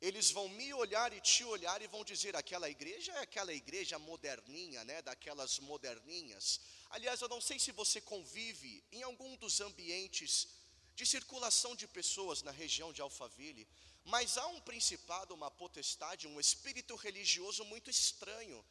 Eles 0.00 0.30
vão 0.30 0.48
me 0.50 0.72
olhar 0.74 1.12
e 1.12 1.20
te 1.20 1.42
olhar 1.44 1.80
e 1.80 1.86
vão 1.86 2.04
dizer: 2.04 2.36
aquela 2.36 2.68
igreja 2.68 3.10
é 3.12 3.20
aquela 3.20 3.54
igreja 3.54 3.98
moderninha, 3.98 4.84
né? 4.84 5.00
Daquelas 5.00 5.58
moderninhas. 5.58 6.60
Aliás, 6.90 7.20
eu 7.20 7.28
não 7.28 7.40
sei 7.40 7.58
se 7.58 7.72
você 7.72 8.00
convive 8.00 8.84
em 8.92 9.02
algum 9.02 9.34
dos 9.36 9.60
ambientes 9.60 10.48
de 10.94 11.04
circulação 11.04 11.74
de 11.74 11.86
pessoas 11.86 12.42
na 12.42 12.50
região 12.50 12.92
de 12.92 13.02
Alphaville, 13.02 13.68
mas 14.04 14.36
há 14.36 14.46
um 14.48 14.60
principado, 14.60 15.34
uma 15.34 15.50
potestade, 15.50 16.28
um 16.28 16.38
espírito 16.38 16.94
religioso 16.94 17.64
muito 17.64 17.90
estranho, 17.90 18.64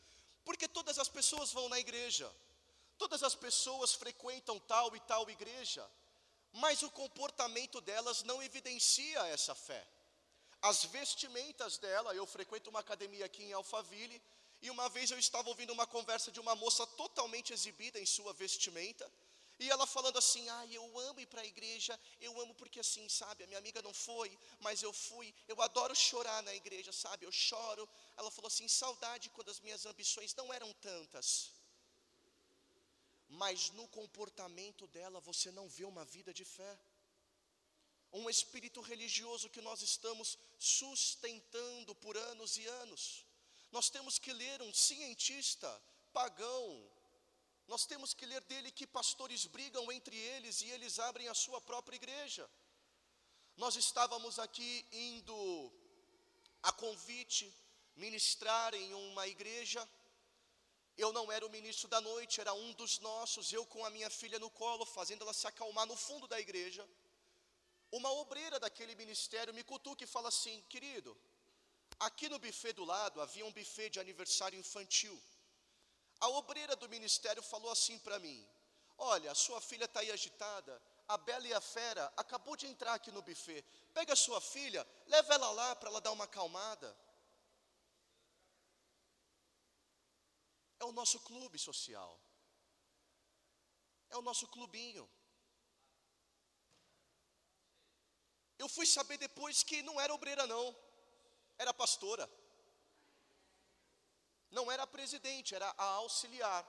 porque 0.46 0.68
todas 0.68 1.00
as 1.00 1.10
pessoas 1.10 1.51
vão 1.51 1.68
na 1.70 1.80
igreja, 1.80 2.32
todas 2.98 3.24
as 3.24 3.36
pessoas 3.36 3.94
frequentam 3.94 4.60
tal 4.60 4.96
e 4.96 5.00
tal 5.01 5.30
igreja, 5.30 5.89
mas 6.51 6.84
o 6.84 6.92
comportamento 6.92 7.82
delas 7.82 8.22
não 8.24 8.42
evidencia 8.44 9.20
essa 9.27 9.56
fé. 9.56 9.86
As 10.62 10.86
vestimentas 10.86 11.77
dela, 11.77 12.15
eu 12.15 12.25
frequento 12.25 12.70
uma 12.70 12.80
academia 12.80 13.25
aqui 13.25 13.44
em 13.44 13.53
Alphaville, 13.53 14.22
e 14.62 14.70
uma 14.70 14.88
vez 14.88 15.12
eu 15.12 15.20
estava 15.20 15.50
ouvindo 15.50 15.74
uma 15.74 15.86
conversa 15.86 16.32
de 16.32 16.39
uma 16.39 16.56
moça 16.56 16.88
totalmente 16.88 17.51
exibida 17.51 18.00
em 18.00 18.06
sua 18.06 18.32
vestimenta, 18.34 19.12
e 19.60 19.69
ela 19.69 19.86
falando 19.86 20.17
assim: 20.17 20.48
"Ah, 20.50 20.65
eu 20.67 21.00
amo 21.00 21.19
ir 21.19 21.27
para 21.27 21.41
a 21.41 21.45
igreja, 21.45 22.00
eu 22.19 22.39
amo 22.41 22.53
porque 22.55 22.79
assim, 22.79 23.07
sabe, 23.07 23.43
a 23.43 23.48
minha 23.48 23.60
amiga 23.60 23.81
não 23.81 23.93
foi, 23.93 24.38
mas 24.60 24.81
eu 24.81 24.91
fui. 24.91 25.33
Eu 25.48 25.62
adoro 25.62 25.95
chorar 25.95 26.41
na 26.43 26.53
igreja, 26.53 26.91
sabe? 26.91 27.25
Eu 27.25 27.31
choro". 27.31 27.88
Ela 28.17 28.31
falou 28.31 28.48
assim: 28.48 28.67
"Saudade 28.67 29.29
quando 29.29 29.51
as 29.51 29.60
minhas 29.60 29.86
ambições 29.86 30.36
não 30.36 30.51
eram 30.51 30.72
tantas". 30.74 31.51
Mas 33.27 33.69
no 33.72 33.88
comportamento 33.88 34.86
dela 34.88 35.19
você 35.19 35.51
não 35.51 35.67
vê 35.67 35.86
uma 35.86 36.05
vida 36.05 36.33
de 36.33 36.45
fé. 36.45 36.79
Um 38.12 38.29
espírito 38.29 38.79
religioso 38.79 39.50
que 39.50 39.62
nós 39.62 39.81
estamos 39.81 40.38
sustentando 40.60 41.95
por 41.95 42.15
anos 42.15 42.57
e 42.57 42.65
anos. 42.81 43.25
Nós 43.72 43.89
temos 43.89 44.19
que 44.19 44.31
ler 44.31 44.62
um 44.62 44.72
cientista 44.72 45.67
pagão, 46.13 46.88
nós 47.67 47.86
temos 47.86 48.13
que 48.13 48.25
ler 48.25 48.43
dele 48.43 48.72
que 48.72 48.86
pastores 48.86 49.46
brigam 49.46 49.91
entre 49.91 50.15
eles 50.15 50.62
e 50.62 50.70
eles 50.70 51.00
abrem 51.00 51.27
a 51.27 51.34
sua 51.34 51.60
própria 51.62 51.96
igreja. 51.96 52.50
Nós 53.55 53.75
estávamos 53.75 54.39
aqui 54.39 54.86
indo 54.91 55.72
a 56.62 56.72
convite 56.72 57.53
ministrar 57.96 58.74
em 58.74 58.93
uma 58.93 59.27
igreja. 59.27 59.88
Eu 60.98 61.12
não 61.12 61.32
era 61.32 61.46
o 61.46 61.50
ministro 61.50 61.88
da 61.88 62.01
noite, 62.01 62.41
era 62.41 62.53
um 62.53 62.74
dos 62.74 63.00
nossos, 63.00 63.51
eu 63.51 63.65
com 63.65 63.84
a 63.86 63.89
minha 63.89 64.10
filha 64.10 64.39
no 64.39 64.50
colo, 64.50 64.86
fazendo 64.86 65.24
ela 65.24 65.34
se 65.34 65.48
acalmar 65.48 65.86
no 65.86 65.96
fundo 65.96 66.27
da 66.27 66.39
igreja. 66.39 66.88
Uma 67.91 68.12
obreira 68.12 68.60
daquele 68.60 68.96
ministério 68.96 69.53
me 69.53 69.63
cutuca 69.63 70.03
e 70.03 70.08
fala 70.08 70.29
assim: 70.29 70.62
querido, 70.74 71.15
aqui 72.00 72.27
no 72.27 72.39
buffet 72.39 72.74
do 72.74 72.84
lado 72.84 73.22
havia 73.22 73.46
um 73.46 73.53
buffet 73.53 73.89
de 73.89 74.00
aniversário 74.00 74.60
infantil. 74.60 75.15
A 76.25 76.27
obreira 76.30 76.74
do 76.82 76.88
ministério 76.88 77.44
falou 77.44 77.70
assim 77.70 78.00
para 78.00 78.18
mim: 78.18 78.39
Olha, 78.98 79.36
sua 79.36 79.60
filha 79.60 79.86
está 79.86 80.00
aí 80.00 80.10
agitada. 80.10 80.82
A 81.06 81.18
Bela 81.18 81.46
e 81.46 81.53
a 81.53 81.60
Fera 81.60 82.06
acabou 82.15 82.56
de 82.56 82.65
entrar 82.65 82.94
aqui 82.94 83.12
no 83.12 83.22
buffet. 83.22 83.62
Pega 83.94 84.13
a 84.13 84.22
sua 84.25 84.39
filha, 84.39 84.88
leva 85.06 85.34
ela 85.34 85.51
lá 85.51 85.75
para 85.75 85.89
ela 85.89 86.00
dar 86.00 86.13
uma 86.13 86.24
acalmada. 86.24 86.89
É 90.80 90.86
o 90.86 90.94
nosso 90.94 91.20
clube 91.20 91.60
social. 91.60 92.18
É 94.10 94.15
o 94.15 94.22
nosso 94.22 94.48
clubinho. 94.48 95.06
Eu 98.58 98.70
fui 98.70 98.86
saber 98.86 99.18
depois 99.18 99.62
que 99.62 99.82
não 99.82 100.00
era 100.00 100.13
obreira, 100.13 100.48
não, 100.48 100.74
era 101.58 101.74
pastora 101.74 102.25
não 104.57 104.72
era 104.72 104.83
a 104.83 104.93
presidente, 104.95 105.55
era 105.60 105.69
a 105.77 105.89
auxiliar. 106.03 106.62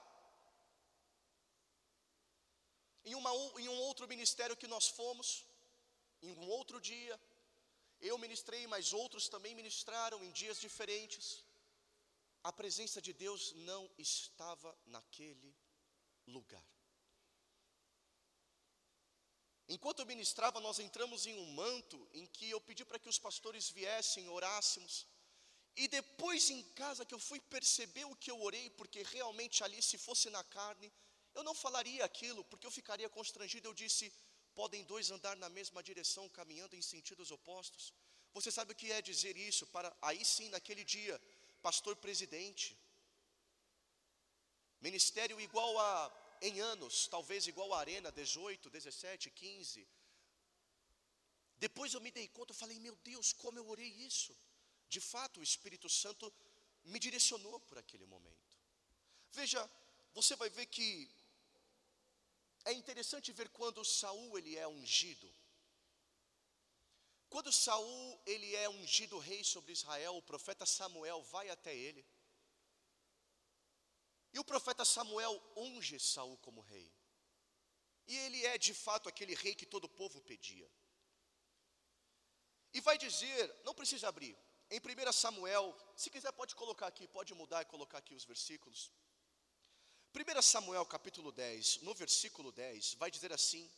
Em, 3.03 3.15
uma, 3.19 3.31
em 3.63 3.69
um 3.69 3.79
outro 3.87 4.07
ministério 4.13 4.57
que 4.61 4.71
nós 4.75 4.87
fomos, 4.99 5.45
em 6.21 6.31
um 6.43 6.47
outro 6.57 6.81
dia, 6.91 7.15
eu 8.01 8.17
ministrei, 8.17 8.65
mas 8.73 8.93
outros 9.01 9.29
também 9.29 9.53
ministraram 9.61 10.23
em 10.23 10.31
dias 10.31 10.59
diferentes. 10.59 11.27
A 12.43 12.51
presença 12.61 12.99
de 13.07 13.13
Deus 13.13 13.53
não 13.69 13.83
estava 13.97 14.75
naquele 14.85 15.55
lugar. 16.25 16.67
Enquanto 19.67 19.99
eu 19.99 20.05
ministrava, 20.05 20.59
nós 20.59 20.79
entramos 20.79 21.25
em 21.25 21.37
um 21.39 21.51
manto 21.61 22.07
em 22.13 22.25
que 22.27 22.49
eu 22.49 22.61
pedi 22.61 22.83
para 22.85 22.99
que 22.99 23.09
os 23.09 23.17
pastores 23.17 23.69
viessem, 23.69 24.29
orássemos. 24.29 25.07
E 25.75 25.87
depois 25.87 26.49
em 26.49 26.63
casa 26.81 27.05
que 27.05 27.13
eu 27.13 27.19
fui 27.19 27.39
perceber 27.39 28.05
o 28.05 28.15
que 28.15 28.31
eu 28.31 28.41
orei, 28.41 28.69
porque 28.71 29.03
realmente 29.03 29.63
ali, 29.63 29.81
se 29.81 29.97
fosse 29.97 30.29
na 30.29 30.43
carne, 30.43 30.91
eu 31.33 31.43
não 31.43 31.53
falaria 31.53 32.03
aquilo, 32.05 32.43
porque 32.45 32.65
eu 32.65 32.71
ficaria 32.71 33.09
constrangido. 33.09 33.67
Eu 33.67 33.73
disse: 33.73 34.11
podem 34.53 34.83
dois 34.85 35.11
andar 35.11 35.35
na 35.35 35.49
mesma 35.49 35.83
direção, 35.83 36.29
caminhando 36.29 36.75
em 36.75 36.81
sentidos 36.81 37.29
opostos? 37.29 37.93
Você 38.33 38.51
sabe 38.51 38.71
o 38.71 38.75
que 38.75 38.91
é 38.91 39.01
dizer 39.01 39.35
isso 39.35 39.65
para 39.67 39.95
aí 40.01 40.23
sim, 40.23 40.49
naquele 40.49 40.83
dia, 40.83 41.21
pastor 41.61 41.95
presidente, 41.95 42.77
ministério 44.81 45.39
igual 45.41 45.77
a 45.79 46.21
em 46.41 46.59
anos, 46.59 47.07
talvez 47.07 47.47
igual 47.47 47.73
a 47.73 47.79
Arena, 47.79 48.11
18, 48.11 48.69
17, 48.69 49.29
15. 49.29 49.87
Depois 51.57 51.93
eu 51.93 52.01
me 52.01 52.11
dei 52.11 52.27
conta, 52.27 52.51
eu 52.51 52.55
falei, 52.55 52.77
meu 52.79 52.95
Deus, 52.97 53.31
como 53.33 53.57
eu 53.57 53.67
orei 53.67 53.87
isso. 53.87 54.35
De 54.95 55.01
fato, 55.01 55.39
o 55.39 55.47
Espírito 55.49 55.89
Santo 55.89 56.25
me 56.91 56.99
direcionou 57.05 57.59
por 57.67 57.77
aquele 57.77 58.05
momento. 58.05 58.53
Veja, 59.37 59.61
você 60.17 60.33
vai 60.41 60.49
ver 60.57 60.67
que 60.75 60.87
é 62.63 62.71
interessante 62.81 63.33
ver 63.39 63.49
quando 63.49 63.83
Saul 63.83 64.37
ele 64.37 64.53
é 64.55 64.65
ungido. 64.65 65.29
Quando 67.33 67.51
Saul 67.51 68.21
ele 68.25 68.55
é 68.55 68.69
ungido 68.69 69.25
rei 69.29 69.43
sobre 69.43 69.73
Israel, 69.73 70.15
o 70.15 70.27
profeta 70.31 70.65
Samuel 70.65 71.21
vai 71.23 71.49
até 71.49 71.75
ele. 71.75 72.05
E 74.33 74.39
o 74.39 74.45
profeta 74.45 74.85
Samuel 74.85 75.35
unge 75.57 75.99
Saul 75.99 76.37
como 76.37 76.61
rei. 76.61 76.89
E 78.07 78.15
ele 78.15 78.45
é 78.45 78.57
de 78.57 78.73
fato 78.73 79.09
aquele 79.09 79.35
rei 79.35 79.55
que 79.55 79.65
todo 79.65 79.85
o 79.85 79.95
povo 80.01 80.21
pedia. 80.21 80.71
E 82.73 82.79
vai 82.79 82.97
dizer, 82.97 83.53
não 83.65 83.73
precisa 83.73 84.07
abrir, 84.07 84.37
em 84.69 84.79
1 84.79 85.11
Samuel, 85.11 85.75
se 85.95 86.09
quiser 86.09 86.31
pode 86.31 86.55
colocar 86.55 86.87
aqui, 86.87 87.07
pode 87.07 87.33
mudar 87.33 87.61
e 87.61 87.65
colocar 87.65 87.99
aqui 87.99 88.13
os 88.15 88.25
versículos. 88.25 88.91
1 90.13 90.41
Samuel 90.41 90.85
capítulo 90.85 91.31
10, 91.31 91.81
no 91.81 91.93
versículo 91.93 92.51
10, 92.51 92.95
vai 92.95 93.11
dizer 93.11 93.31
assim: 93.33 93.69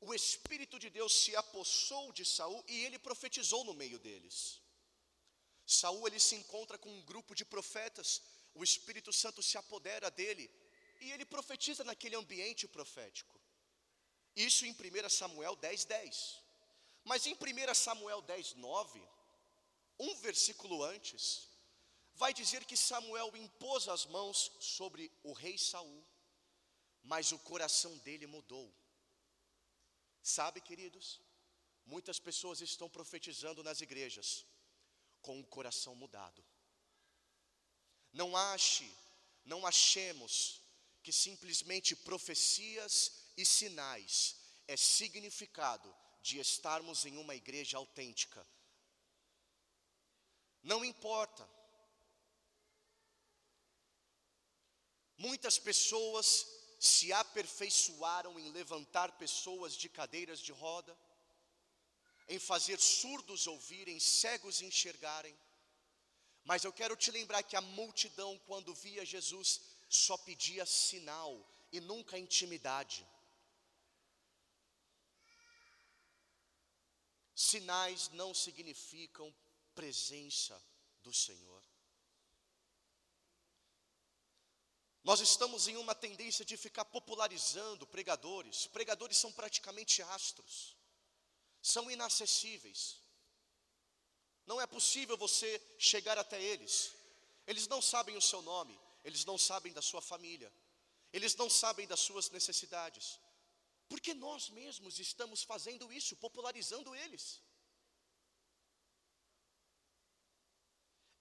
O 0.00 0.12
Espírito 0.14 0.78
de 0.78 0.90
Deus 0.90 1.12
se 1.22 1.34
apossou 1.34 2.12
de 2.12 2.24
Saul 2.24 2.62
e 2.68 2.84
ele 2.84 2.98
profetizou 2.98 3.64
no 3.64 3.74
meio 3.74 3.98
deles. 3.98 4.60
Saul 5.64 6.06
ele 6.06 6.20
se 6.20 6.34
encontra 6.34 6.76
com 6.76 6.90
um 6.90 7.02
grupo 7.02 7.34
de 7.34 7.44
profetas 7.44 8.20
o 8.54 8.62
Espírito 8.62 9.12
Santo 9.12 9.42
se 9.42 9.56
apodera 9.56 10.10
dele 10.10 10.50
e 11.00 11.10
ele 11.10 11.24
profetiza 11.24 11.82
naquele 11.84 12.16
ambiente 12.16 12.68
profético. 12.68 13.40
Isso 14.36 14.64
em 14.66 14.72
1 14.72 15.08
Samuel 15.08 15.56
10, 15.56 15.84
10. 15.84 16.42
Mas 17.04 17.26
em 17.26 17.34
1 17.34 17.74
Samuel 17.74 18.22
10, 18.22 18.54
9, 18.54 19.08
um 19.98 20.14
versículo 20.16 20.82
antes, 20.82 21.48
vai 22.14 22.32
dizer 22.32 22.64
que 22.64 22.76
Samuel 22.76 23.36
impôs 23.36 23.88
as 23.88 24.06
mãos 24.06 24.52
sobre 24.60 25.10
o 25.22 25.32
rei 25.32 25.56
Saul, 25.58 26.04
mas 27.02 27.32
o 27.32 27.38
coração 27.38 27.96
dele 27.98 28.26
mudou. 28.26 28.72
Sabe, 30.22 30.60
queridos, 30.60 31.20
muitas 31.84 32.18
pessoas 32.18 32.60
estão 32.60 32.88
profetizando 32.88 33.62
nas 33.62 33.80
igrejas 33.80 34.46
com 35.20 35.40
o 35.40 35.46
coração 35.46 35.94
mudado. 35.94 36.44
Não 38.12 38.36
ache, 38.36 38.88
não 39.44 39.66
achemos 39.66 40.60
que 41.02 41.12
simplesmente 41.12 41.96
profecias 41.96 43.12
e 43.36 43.44
sinais 43.44 44.36
é 44.68 44.76
significado 44.76 45.92
de 46.22 46.38
estarmos 46.38 47.04
em 47.04 47.16
uma 47.16 47.34
igreja 47.34 47.76
autêntica. 47.76 48.46
Não 50.62 50.84
importa. 50.84 51.48
Muitas 55.16 55.58
pessoas 55.58 56.46
se 56.78 57.12
aperfeiçoaram 57.12 58.38
em 58.40 58.50
levantar 58.50 59.12
pessoas 59.12 59.76
de 59.76 59.88
cadeiras 59.88 60.40
de 60.40 60.52
roda, 60.52 60.96
em 62.28 62.38
fazer 62.38 62.80
surdos 62.80 63.46
ouvirem, 63.46 64.00
cegos 64.00 64.60
enxergarem. 64.60 65.36
Mas 66.44 66.64
eu 66.64 66.72
quero 66.72 66.96
te 66.96 67.10
lembrar 67.10 67.42
que 67.42 67.56
a 67.56 67.60
multidão, 67.60 68.36
quando 68.46 68.74
via 68.74 69.04
Jesus, 69.04 69.60
só 69.88 70.16
pedia 70.16 70.66
sinal 70.66 71.48
e 71.70 71.80
nunca 71.80 72.18
intimidade. 72.18 73.06
Sinais 77.34 78.08
não 78.10 78.34
significam 78.34 79.32
presença 79.74 80.60
do 81.02 81.12
Senhor. 81.12 81.62
Nós 85.04 85.20
estamos 85.20 85.66
em 85.66 85.76
uma 85.76 85.94
tendência 85.94 86.44
de 86.44 86.56
ficar 86.56 86.84
popularizando 86.84 87.86
pregadores. 87.86 88.66
Pregadores 88.68 89.16
são 89.16 89.32
praticamente 89.32 90.00
astros, 90.02 90.76
são 91.60 91.90
inacessíveis. 91.90 93.00
Não 94.46 94.60
é 94.60 94.66
possível 94.66 95.16
você 95.16 95.60
chegar 95.78 96.16
até 96.18 96.40
eles. 96.40 96.94
Eles 97.46 97.66
não 97.66 97.82
sabem 97.82 98.16
o 98.16 98.22
seu 98.22 98.40
nome, 98.42 98.78
eles 99.04 99.24
não 99.24 99.36
sabem 99.36 99.72
da 99.72 99.82
sua 99.82 100.00
família, 100.00 100.52
eles 101.12 101.34
não 101.34 101.50
sabem 101.50 101.86
das 101.86 101.98
suas 101.98 102.30
necessidades. 102.30 103.18
Porque 103.88 104.14
nós 104.14 104.48
mesmos 104.50 105.00
estamos 105.00 105.42
fazendo 105.42 105.92
isso, 105.92 106.16
popularizando 106.16 106.94
eles. 106.94 107.40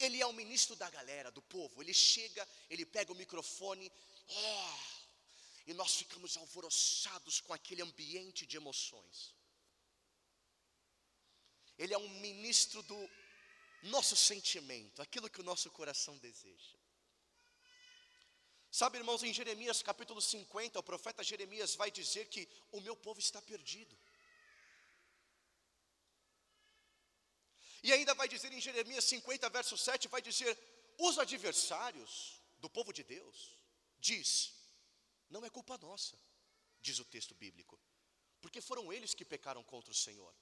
Ele 0.05 0.21
é 0.21 0.25
o 0.25 0.33
ministro 0.33 0.75
da 0.75 0.89
galera, 0.89 1.31
do 1.31 1.41
povo. 1.41 1.81
Ele 1.81 1.93
chega, 1.93 2.47
ele 2.69 2.85
pega 2.85 3.11
o 3.11 3.15
microfone, 3.15 3.91
oh, 4.27 4.77
e 5.67 5.73
nós 5.73 5.95
ficamos 5.95 6.37
alvoroçados 6.37 7.39
com 7.39 7.53
aquele 7.53 7.81
ambiente 7.81 8.45
de 8.45 8.57
emoções. 8.57 9.33
Ele 11.77 11.93
é 11.93 11.97
um 11.97 12.09
ministro 12.19 12.81
do 12.83 13.09
nosso 13.83 14.15
sentimento, 14.15 15.01
aquilo 15.01 15.29
que 15.29 15.41
o 15.41 15.43
nosso 15.43 15.69
coração 15.71 16.17
deseja. 16.17 16.77
Sabe, 18.71 18.99
irmãos, 18.99 19.21
em 19.21 19.33
Jeremias 19.33 19.81
capítulo 19.81 20.21
50, 20.21 20.79
o 20.79 20.83
profeta 20.83 21.23
Jeremias 21.23 21.75
vai 21.75 21.91
dizer 21.91 22.27
que 22.27 22.47
o 22.71 22.79
meu 22.79 22.95
povo 22.95 23.19
está 23.19 23.41
perdido. 23.41 23.97
E 27.83 27.91
ainda 27.91 28.13
vai 28.13 28.27
dizer 28.27 28.51
em 28.53 28.61
Jeremias 28.61 29.05
50, 29.05 29.49
verso 29.49 29.77
7, 29.77 30.07
vai 30.07 30.21
dizer: 30.21 30.57
os 30.97 31.17
adversários 31.17 32.39
do 32.59 32.69
povo 32.69 32.93
de 32.93 33.03
Deus, 33.03 33.57
diz, 33.99 34.53
não 35.29 35.43
é 35.43 35.49
culpa 35.49 35.77
nossa, 35.77 36.17
diz 36.79 36.99
o 36.99 37.05
texto 37.05 37.33
bíblico, 37.33 37.79
porque 38.39 38.61
foram 38.61 38.91
eles 38.93 39.13
que 39.13 39.25
pecaram 39.25 39.63
contra 39.63 39.91
o 39.91 39.95
Senhor. 39.95 40.33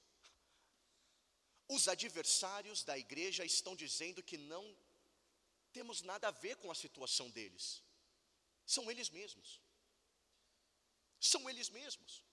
Os 1.68 1.86
adversários 1.88 2.82
da 2.82 2.98
igreja 2.98 3.44
estão 3.44 3.76
dizendo 3.76 4.22
que 4.22 4.36
não 4.36 4.76
temos 5.72 6.02
nada 6.02 6.28
a 6.28 6.32
ver 6.32 6.56
com 6.56 6.70
a 6.70 6.74
situação 6.74 7.30
deles. 7.30 7.82
São 8.66 8.90
eles 8.90 9.08
mesmos. 9.08 9.60
São 11.20 11.48
eles 11.48 11.68
mesmos. 11.70 12.24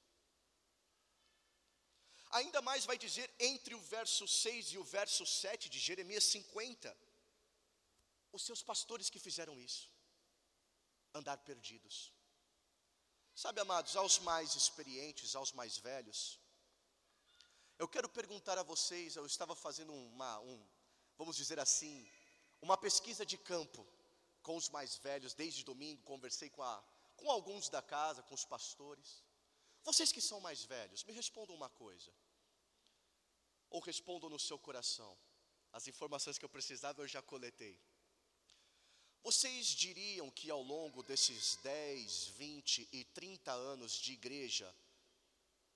Ainda 2.31 2.61
mais 2.61 2.85
vai 2.85 2.97
dizer 2.97 3.33
entre 3.39 3.73
o 3.73 3.79
verso 3.79 4.27
6 4.27 4.73
e 4.73 4.77
o 4.77 4.83
verso 4.83 5.25
7 5.25 5.69
de 5.69 5.79
Jeremias 5.79 6.25
50, 6.25 6.95
os 8.31 8.43
seus 8.43 8.61
pastores 8.61 9.09
que 9.09 9.19
fizeram 9.19 9.57
isso, 9.59 9.89
andar 11.13 11.37
perdidos. 11.37 12.13
Sabe, 13.33 13.61
amados, 13.61 13.95
aos 13.95 14.19
mais 14.19 14.55
experientes, 14.55 15.35
aos 15.35 15.53
mais 15.53 15.77
velhos, 15.77 16.39
eu 17.79 17.87
quero 17.87 18.09
perguntar 18.09 18.57
a 18.57 18.63
vocês, 18.63 19.15
eu 19.15 19.25
estava 19.25 19.55
fazendo 19.55 19.93
uma, 19.93 20.39
um, 20.39 20.67
vamos 21.17 21.37
dizer 21.37 21.59
assim, 21.59 22.09
uma 22.61 22.75
pesquisa 22.75 23.25
de 23.25 23.37
campo 23.37 23.85
com 24.41 24.55
os 24.55 24.69
mais 24.69 24.95
velhos 24.97 25.33
desde 25.33 25.63
domingo, 25.63 26.01
conversei 26.03 26.49
com, 26.49 26.63
a, 26.63 26.83
com 27.15 27.29
alguns 27.29 27.69
da 27.69 27.81
casa, 27.81 28.23
com 28.23 28.33
os 28.33 28.43
pastores. 28.43 29.23
Vocês 29.89 30.11
que 30.15 30.21
são 30.29 30.39
mais 30.47 30.63
velhos, 30.75 31.03
me 31.07 31.13
respondam 31.21 31.55
uma 31.55 31.69
coisa. 31.83 32.11
Ou 33.69 33.79
respondam 33.91 34.29
no 34.29 34.39
seu 34.47 34.59
coração. 34.67 35.13
As 35.77 35.87
informações 35.87 36.37
que 36.37 36.45
eu 36.45 36.55
precisava 36.57 37.01
eu 37.01 37.07
já 37.07 37.21
coletei. 37.33 37.75
Vocês 39.27 39.67
diriam 39.83 40.29
que 40.29 40.49
ao 40.49 40.61
longo 40.61 41.01
desses 41.03 41.55
10, 41.57 42.27
20 42.43 42.89
e 42.91 43.03
30 43.19 43.51
anos 43.51 43.93
de 43.93 44.13
igreja, 44.13 44.69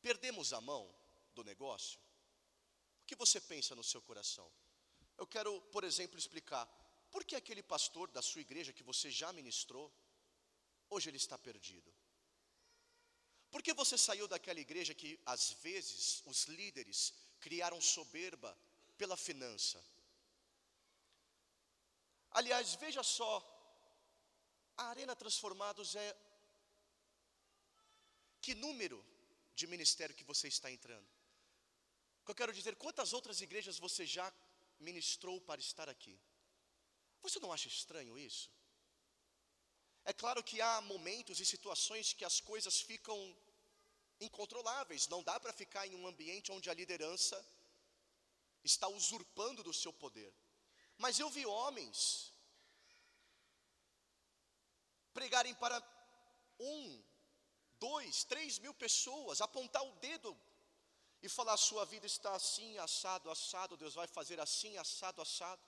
perdemos 0.01 0.53
a 0.53 0.61
mão? 0.61 0.83
do 1.33 1.43
negócio? 1.43 1.99
O 3.03 3.05
que 3.05 3.15
você 3.15 3.39
pensa 3.41 3.75
no 3.75 3.83
seu 3.83 4.01
coração? 4.01 4.49
Eu 5.17 5.27
quero, 5.27 5.59
por 5.73 5.83
exemplo, 5.83 6.17
explicar 6.17 6.65
por 7.11 7.23
que 7.23 7.35
aquele 7.35 7.61
pastor 7.61 8.09
da 8.09 8.21
sua 8.21 8.41
igreja 8.41 8.73
que 8.73 8.83
você 8.83 9.11
já 9.11 9.31
ministrou, 9.33 9.91
hoje 10.89 11.09
ele 11.09 11.17
está 11.17 11.37
perdido. 11.37 11.93
Por 13.51 13.61
que 13.61 13.73
você 13.73 13.97
saiu 13.97 14.27
daquela 14.27 14.59
igreja 14.59 14.93
que 14.93 15.19
às 15.25 15.51
vezes 15.65 16.23
os 16.25 16.45
líderes 16.45 17.13
criaram 17.39 17.81
soberba 17.81 18.57
pela 18.97 19.17
finança? 19.17 19.83
Aliás, 22.31 22.75
veja 22.75 23.03
só, 23.03 23.33
a 24.77 24.85
Arena 24.85 25.15
Transformados 25.15 25.95
é 25.95 26.15
que 28.41 28.55
número 28.55 29.05
de 29.53 29.67
ministério 29.67 30.15
que 30.15 30.23
você 30.23 30.47
está 30.47 30.71
entrando. 30.71 31.07
Eu 32.31 32.33
quero 32.33 32.53
dizer, 32.53 32.77
quantas 32.77 33.11
outras 33.11 33.41
igrejas 33.41 33.77
você 33.77 34.05
já 34.05 34.33
ministrou 34.79 35.41
para 35.41 35.59
estar 35.59 35.89
aqui? 35.89 36.17
Você 37.21 37.37
não 37.41 37.51
acha 37.51 37.67
estranho 37.67 38.17
isso? 38.17 38.49
É 40.03 40.13
claro 40.13 40.43
que 40.43 40.59
há 40.61 40.81
momentos 40.81 41.39
e 41.39 41.45
situações 41.45 42.13
que 42.13 42.25
as 42.25 42.39
coisas 42.39 42.81
ficam 42.81 43.17
incontroláveis, 44.19 45.07
não 45.07 45.23
dá 45.23 45.39
para 45.39 45.53
ficar 45.53 45.87
em 45.87 45.95
um 45.95 46.07
ambiente 46.07 46.51
onde 46.51 46.69
a 46.69 46.73
liderança 46.73 47.43
está 48.63 48.87
usurpando 48.87 49.63
do 49.63 49.73
seu 49.73 49.93
poder. 49.93 50.33
Mas 50.97 51.19
eu 51.19 51.29
vi 51.29 51.45
homens 51.45 52.31
pregarem 55.13 55.53
para 55.55 55.81
um, 56.59 57.03
dois, 57.79 58.23
três 58.23 58.59
mil 58.59 58.73
pessoas, 58.73 59.41
apontar 59.41 59.83
o 59.83 59.95
dedo 59.95 60.37
e 61.21 61.29
falar: 61.29 61.57
sua 61.57 61.85
vida 61.85 62.05
está 62.05 62.35
assim, 62.35 62.77
assado, 62.77 63.29
assado, 63.29 63.77
Deus 63.77 63.95
vai 63.95 64.07
fazer 64.07 64.39
assim, 64.39 64.77
assado, 64.77 65.21
assado. 65.21 65.61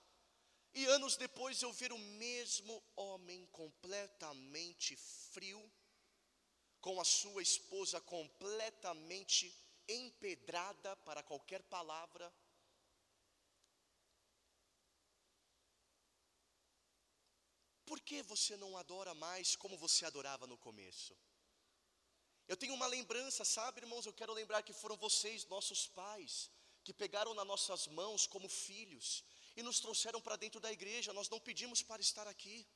E 0.73 0.85
anos 0.85 1.15
depois 1.15 1.61
eu 1.61 1.71
ver 1.71 1.93
o 1.93 1.97
mesmo 1.99 2.83
homem 2.95 3.45
completamente 3.47 4.95
frio, 4.95 5.71
com 6.81 6.99
a 6.99 7.05
sua 7.05 7.41
esposa 7.41 8.01
completamente 8.01 9.55
empedrada 9.87 10.95
para 10.97 11.21
qualquer 11.21 11.61
palavra. 11.63 12.33
Por 17.85 17.99
que 18.01 18.23
você 18.23 18.57
não 18.57 18.75
adora 18.75 19.13
mais 19.13 19.55
como 19.55 19.77
você 19.77 20.05
adorava 20.05 20.47
no 20.47 20.57
começo? 20.57 21.15
Eu 22.47 22.57
tenho 22.57 22.73
uma 22.73 22.87
lembrança, 22.87 23.45
sabe, 23.45 23.81
irmãos? 23.81 24.05
Eu 24.05 24.13
quero 24.13 24.33
lembrar 24.33 24.63
que 24.63 24.73
foram 24.73 24.97
vocês, 24.97 25.45
nossos 25.45 25.87
pais, 25.87 26.49
que 26.83 26.93
pegaram 26.93 27.33
nas 27.35 27.45
nossas 27.45 27.87
mãos 27.87 28.25
como 28.25 28.49
filhos 28.49 29.23
e 29.55 29.63
nos 29.63 29.79
trouxeram 29.79 30.21
para 30.21 30.35
dentro 30.35 30.59
da 30.59 30.71
igreja. 30.71 31.13
Nós 31.13 31.29
não 31.29 31.39
pedimos 31.39 31.81
para 31.81 32.01
estar 32.01 32.27
aqui. 32.27 32.67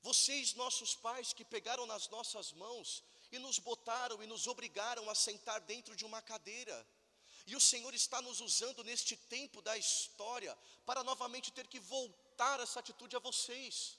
Vocês, 0.00 0.54
nossos 0.54 0.94
pais, 0.94 1.32
que 1.32 1.44
pegaram 1.44 1.84
nas 1.86 2.08
nossas 2.08 2.52
mãos 2.52 3.02
e 3.32 3.38
nos 3.38 3.58
botaram 3.58 4.22
e 4.22 4.26
nos 4.26 4.46
obrigaram 4.46 5.10
a 5.10 5.14
sentar 5.14 5.60
dentro 5.60 5.94
de 5.96 6.04
uma 6.04 6.22
cadeira. 6.22 6.86
E 7.46 7.56
o 7.56 7.60
Senhor 7.60 7.92
está 7.94 8.20
nos 8.22 8.40
usando 8.40 8.84
neste 8.84 9.16
tempo 9.16 9.60
da 9.60 9.76
história 9.76 10.56
para 10.86 11.02
novamente 11.02 11.50
ter 11.50 11.66
que 11.66 11.80
voltar 11.80 12.60
essa 12.60 12.80
atitude 12.80 13.16
a 13.16 13.18
vocês. 13.18 13.98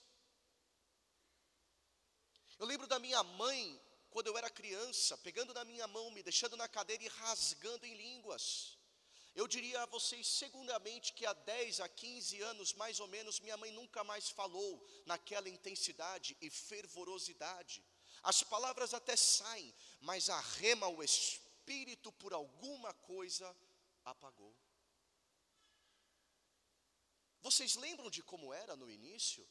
Eu 2.58 2.66
lembro 2.66 2.88
da 2.88 3.00
minha 3.00 3.24
mãe, 3.24 3.82
quando 4.10 4.28
eu 4.28 4.38
era 4.38 4.50
criança, 4.50 5.18
pegando 5.18 5.54
na 5.54 5.64
minha 5.64 5.88
mão, 5.88 6.12
me 6.12 6.24
deixando 6.24 6.58
na 6.58 6.68
cadeira 6.68 7.04
e 7.04 7.08
rasgando 7.08 7.86
em 7.86 7.96
línguas. 7.96 8.79
Eu 9.40 9.48
diria 9.48 9.82
a 9.82 9.86
vocês, 9.96 10.28
seguramente, 10.28 11.14
que 11.14 11.26
há 11.26 11.32
10 11.32 11.80
a 11.80 11.88
15 11.88 12.42
anos, 12.42 12.74
mais 12.74 13.00
ou 13.00 13.08
menos, 13.08 13.40
minha 13.40 13.56
mãe 13.62 13.72
nunca 13.72 14.04
mais 14.04 14.30
falou 14.30 14.72
naquela 15.06 15.48
intensidade 15.48 16.36
e 16.42 16.50
fervorosidade. 16.50 17.82
As 18.22 18.44
palavras 18.44 18.94
até 18.94 19.16
saem, 19.16 19.74
mas 20.02 20.30
a 20.30 20.40
rema, 20.42 20.88
o 20.90 21.02
espírito, 21.02 22.12
por 22.12 22.34
alguma 22.34 22.94
coisa, 22.94 23.48
apagou. 24.04 24.54
Vocês 27.42 27.76
lembram 27.76 28.10
de 28.10 28.22
como 28.22 28.54
era 28.54 28.76
no 28.76 28.90
início? 28.90 29.48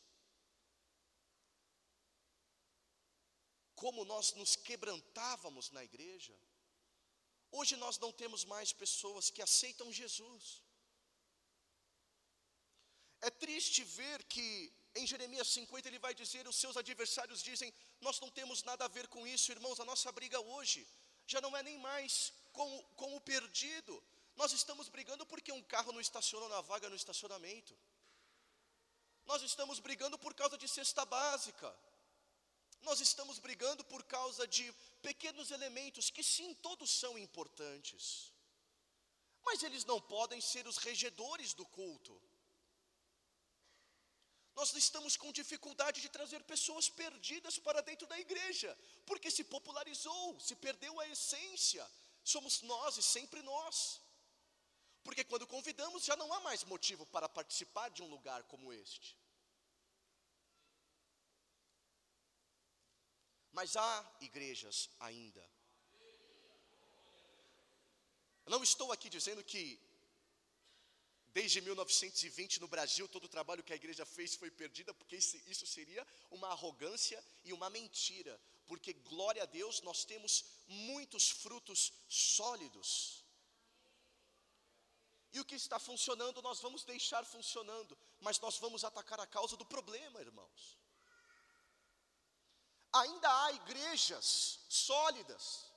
como 3.78 4.04
nós 4.04 4.34
nos 4.34 4.56
quebrantávamos 4.56 5.70
na 5.70 5.84
igreja. 5.84 6.36
Hoje 7.50 7.76
nós 7.76 7.98
não 7.98 8.12
temos 8.12 8.44
mais 8.44 8.72
pessoas 8.72 9.30
que 9.30 9.42
aceitam 9.42 9.92
Jesus. 9.92 10.62
É 13.20 13.30
triste 13.30 13.82
ver 13.84 14.22
que 14.24 14.72
em 14.94 15.06
Jeremias 15.06 15.48
50 15.48 15.88
ele 15.88 15.98
vai 15.98 16.14
dizer: 16.14 16.46
os 16.46 16.56
seus 16.56 16.76
adversários 16.76 17.42
dizem, 17.42 17.72
nós 18.00 18.20
não 18.20 18.30
temos 18.30 18.62
nada 18.62 18.84
a 18.84 18.88
ver 18.88 19.08
com 19.08 19.26
isso, 19.26 19.50
irmãos, 19.50 19.80
a 19.80 19.84
nossa 19.84 20.12
briga 20.12 20.40
hoje 20.40 20.86
já 21.26 21.40
não 21.40 21.56
é 21.56 21.62
nem 21.62 21.78
mais 21.78 22.32
com, 22.52 22.82
com 22.96 23.14
o 23.16 23.20
perdido, 23.20 24.02
nós 24.34 24.52
estamos 24.52 24.88
brigando 24.88 25.26
porque 25.26 25.52
um 25.52 25.62
carro 25.62 25.92
não 25.92 26.00
estacionou 26.00 26.48
na 26.48 26.60
vaga 26.62 26.88
no 26.88 26.96
estacionamento, 26.96 27.76
nós 29.26 29.42
estamos 29.42 29.78
brigando 29.78 30.18
por 30.18 30.32
causa 30.34 30.56
de 30.56 30.66
cesta 30.66 31.04
básica, 31.04 31.74
nós 32.82 33.00
estamos 33.00 33.38
brigando 33.38 33.84
por 33.84 34.02
causa 34.04 34.46
de 34.46 34.72
pequenos 35.02 35.50
elementos 35.50 36.10
que, 36.10 36.22
sim, 36.22 36.54
todos 36.54 36.90
são 36.90 37.18
importantes, 37.18 38.32
mas 39.44 39.62
eles 39.62 39.84
não 39.84 40.00
podem 40.00 40.40
ser 40.40 40.66
os 40.66 40.78
regedores 40.78 41.54
do 41.54 41.66
culto. 41.66 42.20
Nós 44.54 44.74
estamos 44.74 45.16
com 45.16 45.30
dificuldade 45.32 46.00
de 46.00 46.08
trazer 46.08 46.42
pessoas 46.42 46.88
perdidas 46.88 47.58
para 47.60 47.80
dentro 47.80 48.06
da 48.08 48.18
igreja, 48.18 48.76
porque 49.06 49.30
se 49.30 49.44
popularizou, 49.44 50.38
se 50.40 50.56
perdeu 50.56 50.98
a 50.98 51.08
essência, 51.08 51.88
somos 52.24 52.62
nós 52.62 52.96
e 52.96 53.02
sempre 53.02 53.40
nós. 53.42 54.00
Porque 55.04 55.24
quando 55.24 55.46
convidamos 55.46 56.04
já 56.04 56.16
não 56.16 56.32
há 56.32 56.40
mais 56.40 56.64
motivo 56.64 57.06
para 57.06 57.28
participar 57.28 57.88
de 57.90 58.02
um 58.02 58.08
lugar 58.08 58.42
como 58.44 58.72
este. 58.72 59.16
Mas 63.58 63.76
há 63.76 63.92
igrejas 64.20 64.88
ainda. 65.00 65.44
Eu 68.46 68.52
não 68.52 68.62
estou 68.62 68.92
aqui 68.92 69.08
dizendo 69.10 69.42
que 69.42 69.80
desde 71.38 71.60
1920 71.60 72.60
no 72.60 72.68
Brasil 72.68 73.08
todo 73.08 73.24
o 73.24 73.34
trabalho 73.36 73.64
que 73.64 73.72
a 73.72 73.80
igreja 73.82 74.06
fez 74.06 74.36
foi 74.36 74.48
perdida, 74.48 74.94
porque 74.94 75.16
isso 75.16 75.66
seria 75.66 76.06
uma 76.30 76.50
arrogância 76.50 77.20
e 77.44 77.52
uma 77.52 77.68
mentira, 77.68 78.40
porque 78.68 78.92
glória 78.92 79.42
a 79.42 79.46
Deus 79.46 79.82
nós 79.82 80.04
temos 80.04 80.44
muitos 80.68 81.28
frutos 81.28 81.92
sólidos. 82.08 83.24
E 85.32 85.40
o 85.40 85.44
que 85.44 85.56
está 85.56 85.80
funcionando 85.80 86.40
nós 86.42 86.60
vamos 86.60 86.84
deixar 86.84 87.24
funcionando, 87.24 87.98
mas 88.20 88.38
nós 88.38 88.56
vamos 88.58 88.84
atacar 88.84 89.18
a 89.18 89.26
causa 89.26 89.56
do 89.56 89.66
problema, 89.66 90.20
irmãos 90.20 90.77
ainda 92.92 93.44
há 93.44 93.52
igrejas 93.52 94.60
sólidas. 94.68 95.68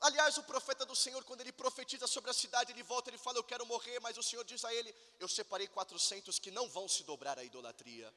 Aliás, 0.00 0.38
o 0.38 0.42
profeta 0.42 0.86
do 0.86 0.96
Senhor, 0.96 1.22
quando 1.24 1.42
ele 1.42 1.52
profetiza 1.52 2.06
sobre 2.06 2.30
a 2.30 2.34
cidade, 2.34 2.72
ele 2.72 2.82
volta, 2.82 3.10
ele 3.10 3.18
fala: 3.18 3.38
Eu 3.38 3.44
quero 3.44 3.66
morrer, 3.66 4.00
mas 4.00 4.16
o 4.16 4.22
Senhor 4.22 4.44
diz 4.44 4.64
a 4.64 4.74
ele: 4.74 4.94
Eu 5.18 5.28
separei 5.28 5.68
400 5.68 6.38
que 6.38 6.50
não 6.50 6.68
vão 6.68 6.88
se 6.88 7.02
dobrar 7.04 7.38
à 7.38 7.44
idolatria. 7.44 8.12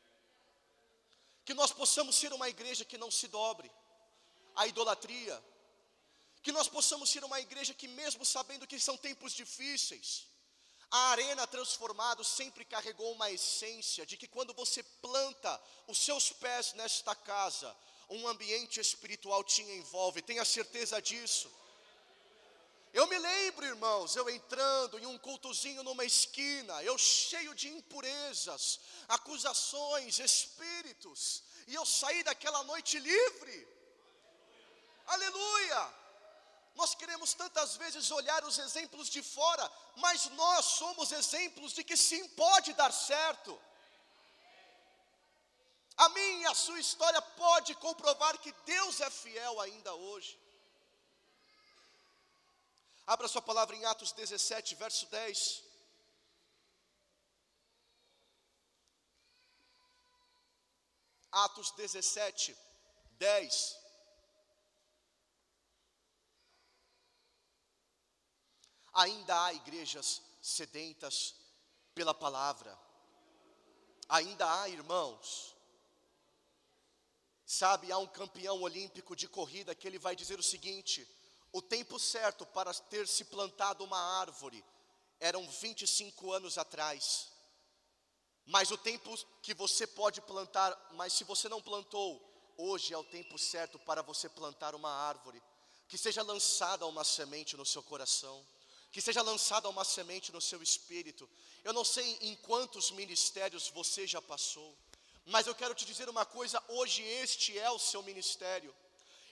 Que 1.43 1.53
nós 1.53 1.73
possamos 1.73 2.15
ser 2.15 2.31
uma 2.31 2.47
igreja 2.47 2.85
que 2.85 2.97
não 2.97 3.11
se 3.11 3.27
dobre 3.27 3.69
à 4.55 4.65
idolatria. 4.65 5.43
Que 6.41 6.53
nós 6.53 6.69
possamos 6.69 7.09
ser 7.09 7.23
uma 7.25 7.39
igreja 7.39 7.73
que, 7.73 7.87
mesmo 7.87 8.23
sabendo 8.25 8.65
que 8.65 8.79
são 8.79 8.95
tempos 8.95 9.33
difíceis, 9.33 10.25
a 10.95 11.09
arena 11.09 11.47
transformado 11.47 12.23
sempre 12.23 12.63
carregou 12.63 13.13
uma 13.13 13.31
essência 13.31 14.05
de 14.05 14.15
que 14.15 14.27
quando 14.27 14.53
você 14.53 14.83
planta 15.01 15.59
os 15.87 15.97
seus 15.97 16.31
pés 16.31 16.73
nesta 16.73 17.15
casa, 17.15 17.75
um 18.07 18.27
ambiente 18.27 18.79
espiritual 18.79 19.43
te 19.43 19.63
envolve, 19.63 20.21
tenha 20.21 20.45
certeza 20.45 21.01
disso. 21.01 21.51
Eu 22.93 23.07
me 23.07 23.17
lembro, 23.17 23.65
irmãos, 23.65 24.15
eu 24.15 24.29
entrando 24.29 24.99
em 24.99 25.07
um 25.07 25.17
cultozinho 25.17 25.81
numa 25.81 26.05
esquina, 26.05 26.83
eu 26.83 26.95
cheio 26.95 27.55
de 27.55 27.69
impurezas, 27.69 28.79
acusações, 29.07 30.19
espíritos, 30.19 31.41
e 31.65 31.73
eu 31.73 31.87
saí 31.87 32.21
daquela 32.21 32.63
noite 32.65 32.99
livre. 32.99 33.67
Aleluia! 35.07 36.02
Nós 36.75 36.95
queremos 36.95 37.33
tantas 37.33 37.75
vezes 37.75 38.09
olhar 38.09 38.43
os 38.43 38.57
exemplos 38.57 39.09
de 39.09 39.21
fora, 39.21 39.71
mas 39.97 40.25
nós 40.31 40.65
somos 40.65 41.11
exemplos 41.11 41.73
de 41.73 41.83
que 41.83 41.95
sim 41.95 42.27
pode 42.29 42.73
dar 42.73 42.91
certo. 42.91 43.59
A 45.95 46.09
minha 46.09 46.41
e 46.41 46.45
a 46.45 46.55
sua 46.55 46.79
história 46.79 47.21
pode 47.21 47.75
comprovar 47.75 48.37
que 48.39 48.51
Deus 48.65 48.99
é 48.99 49.09
fiel 49.09 49.59
ainda 49.61 49.93
hoje. 49.93 50.39
Abra 53.05 53.27
sua 53.27 53.41
palavra 53.41 53.75
em 53.75 53.85
Atos 53.85 54.11
17, 54.11 54.75
verso 54.75 55.05
10. 55.07 55.63
Atos 61.31 61.71
17, 61.71 62.57
10. 63.17 63.82
Ainda 68.93 69.45
há 69.45 69.53
igrejas 69.53 70.21
sedentas 70.41 71.35
pela 71.95 72.13
palavra. 72.13 72.77
Ainda 74.09 74.61
há 74.61 74.69
irmãos 74.69 75.53
Sabe, 77.45 77.91
há 77.91 77.97
um 77.99 78.07
campeão 78.07 78.61
olímpico 78.61 79.15
de 79.15 79.27
corrida 79.27 79.75
que 79.75 79.85
ele 79.87 79.99
vai 79.99 80.15
dizer 80.15 80.39
o 80.39 80.43
seguinte: 80.43 81.07
o 81.51 81.61
tempo 81.61 81.99
certo 81.99 82.47
para 82.47 82.73
ter 82.73 83.07
se 83.07 83.25
plantado 83.25 83.83
uma 83.83 83.99
árvore 84.19 84.65
eram 85.19 85.47
25 85.47 86.31
anos 86.31 86.57
atrás. 86.57 87.29
Mas 88.45 88.71
o 88.71 88.77
tempo 88.77 89.15
que 89.41 89.53
você 89.53 89.85
pode 89.85 90.19
plantar, 90.21 90.75
mas 90.93 91.13
se 91.13 91.23
você 91.23 91.47
não 91.47 91.61
plantou, 91.61 92.19
hoje 92.57 92.93
é 92.93 92.97
o 92.97 93.03
tempo 93.03 93.37
certo 93.37 93.77
para 93.77 94.01
você 94.01 94.27
plantar 94.27 94.73
uma 94.73 94.89
árvore. 94.89 95.41
Que 95.87 95.97
seja 95.97 96.23
lançada 96.23 96.87
uma 96.87 97.03
semente 97.03 97.55
no 97.55 97.65
seu 97.65 97.83
coração, 97.83 98.43
que 98.93 99.01
seja 99.01 99.23
lançada 99.23 99.67
uma 99.67 99.83
semente 99.83 100.31
no 100.31 100.39
seu 100.39 100.61
espírito. 100.61 101.27
Eu 101.63 101.73
não 101.73 101.83
sei 101.83 102.15
em 102.21 102.35
quantos 102.35 102.91
ministérios 102.91 103.67
você 103.69 104.05
já 104.05 104.21
passou, 104.21 104.77
mas 105.25 105.47
eu 105.47 105.55
quero 105.55 105.73
te 105.73 105.83
dizer 105.83 106.07
uma 106.07 106.25
coisa: 106.25 106.63
hoje 106.67 107.01
este 107.01 107.57
é 107.57 107.71
o 107.71 107.79
seu 107.79 108.03
ministério. 108.03 108.73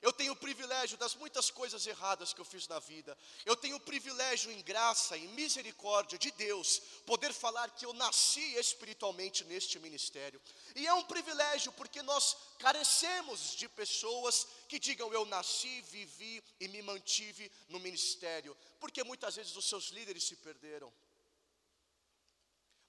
Eu 0.01 0.11
tenho 0.11 0.33
o 0.33 0.35
privilégio 0.35 0.97
das 0.97 1.13
muitas 1.13 1.51
coisas 1.51 1.85
erradas 1.85 2.33
que 2.33 2.41
eu 2.41 2.45
fiz 2.45 2.67
na 2.67 2.79
vida. 2.79 3.15
Eu 3.45 3.55
tenho 3.55 3.75
o 3.75 3.79
privilégio, 3.79 4.51
em 4.51 4.59
graça 4.63 5.15
e 5.15 5.27
misericórdia 5.27 6.17
de 6.17 6.31
Deus, 6.31 6.79
poder 7.05 7.31
falar 7.31 7.69
que 7.69 7.85
eu 7.85 7.93
nasci 7.93 8.55
espiritualmente 8.55 9.43
neste 9.43 9.77
ministério. 9.77 10.41
E 10.75 10.87
é 10.87 10.93
um 10.95 11.03
privilégio 11.03 11.71
porque 11.73 12.01
nós 12.01 12.35
carecemos 12.57 13.55
de 13.55 13.69
pessoas 13.69 14.47
que 14.67 14.79
digam 14.79 15.13
eu 15.13 15.23
nasci, 15.25 15.81
vivi 15.81 16.43
e 16.59 16.67
me 16.67 16.81
mantive 16.81 17.51
no 17.69 17.79
ministério. 17.79 18.57
Porque 18.79 19.03
muitas 19.03 19.35
vezes 19.35 19.55
os 19.55 19.65
seus 19.65 19.89
líderes 19.89 20.23
se 20.23 20.35
perderam. 20.35 20.91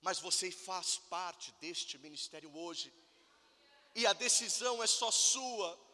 Mas 0.01 0.19
você 0.19 0.51
faz 0.51 0.97
parte 1.11 1.53
deste 1.61 1.99
ministério 1.99 2.57
hoje. 2.57 2.91
E 3.95 4.07
a 4.07 4.15
decisão 4.15 4.83
é 4.83 4.87
só 4.87 5.11
sua 5.11 5.92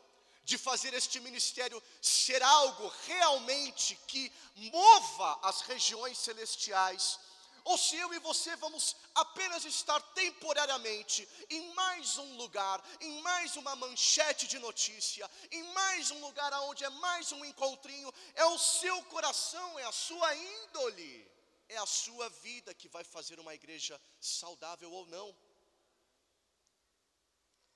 de 0.49 0.57
fazer 0.57 0.95
este 0.95 1.21
ministério 1.21 1.81
ser 2.01 2.43
algo 2.43 2.91
realmente 3.07 3.95
que 4.07 4.33
mova 4.73 5.39
as 5.43 5.61
regiões 5.61 6.17
celestiais, 6.17 7.21
ou 7.65 7.77
se 7.77 7.97
eu 7.97 8.15
e 8.15 8.19
você 8.19 8.57
vamos 8.57 8.97
apenas 9.15 9.67
estar 9.67 10.01
temporariamente 10.15 11.29
em 11.51 11.75
mais 11.75 12.17
um 12.17 12.39
lugar, 12.39 12.83
em 12.99 13.21
mais 13.21 13.57
uma 13.57 13.77
manchete 13.77 14.47
de 14.47 14.59
notícia, 14.59 15.31
em 15.53 15.63
mais 15.75 16.11
um 16.11 16.21
lugar 16.21 16.51
onde 16.63 16.83
é 16.83 16.89
mais 16.89 17.31
um 17.31 17.45
encontrinho, 17.45 18.11
é 18.35 18.47
o 18.47 18.59
seu 18.59 19.03
coração, 19.15 19.79
é 19.79 19.85
a 19.85 19.93
sua 19.93 20.35
índole, 20.35 21.31
é 21.69 21.77
a 21.77 21.85
sua 21.85 22.31
vida 22.31 22.73
que 22.73 22.89
vai 22.89 23.05
fazer 23.05 23.39
uma 23.39 23.55
igreja 23.55 24.01
saudável 24.19 24.91
ou 24.91 25.07
não. 25.09 25.37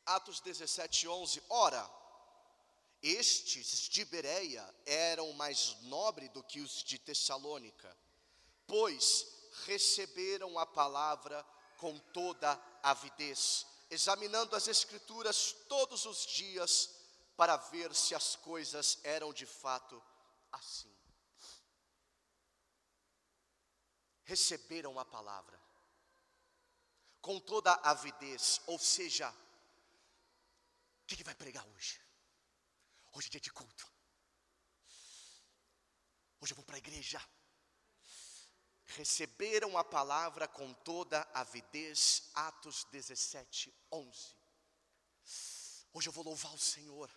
Atos 0.07 0.41
17, 0.41 1.07
11, 1.07 1.43
ora, 1.51 2.02
estes 3.03 3.89
de 3.89 4.05
Bereia 4.05 4.63
eram 4.87 5.33
mais 5.33 5.77
nobres 5.83 6.31
do 6.31 6.43
que 6.43 6.61
os 6.61 6.85
de 6.85 6.99
Tessalônica, 6.99 7.97
pois 8.67 9.27
receberam 9.67 10.59
a 10.59 10.65
palavra 10.65 11.45
com 11.79 11.99
toda 11.99 12.53
avidez, 12.83 13.67
examinando 13.91 14.55
as 14.55 14.69
Escrituras 14.69 15.53
todos 15.69 16.07
os 16.07 16.25
dias 16.25 16.91
para 17.37 17.57
ver 17.57 17.93
se 17.95 18.15
as 18.15 18.37
coisas 18.37 19.01
eram 19.03 19.33
de 19.33 19.47
fato 19.47 20.01
assim. 20.53 20.95
Receberam 24.23 24.99
a 25.01 25.05
palavra 25.05 25.61
com 27.21 27.41
toda 27.41 27.73
avidez, 27.83 28.61
ou 28.67 28.79
seja, 28.79 29.29
o 31.03 31.07
que, 31.07 31.17
que 31.17 31.25
vai 31.25 31.35
pregar 31.35 31.67
hoje? 31.69 32.01
Hoje 33.15 33.29
é 33.29 33.31
dia 33.33 33.41
de 33.41 33.53
culto. 33.53 33.87
Hoje 36.41 36.53
eu 36.53 36.57
vou 36.57 36.65
para 36.65 36.77
a 36.77 36.79
igreja. 36.79 37.21
Receberam 38.87 39.77
a 39.77 39.85
palavra 39.85 40.49
com 40.49 40.73
toda 40.73 41.29
avidez, 41.35 42.31
Atos 42.35 42.85
17, 42.85 43.73
11. 43.93 44.37
Hoje 45.93 46.09
eu 46.09 46.13
vou 46.13 46.25
louvar 46.25 46.55
o 46.55 46.59
Senhor. 46.59 47.11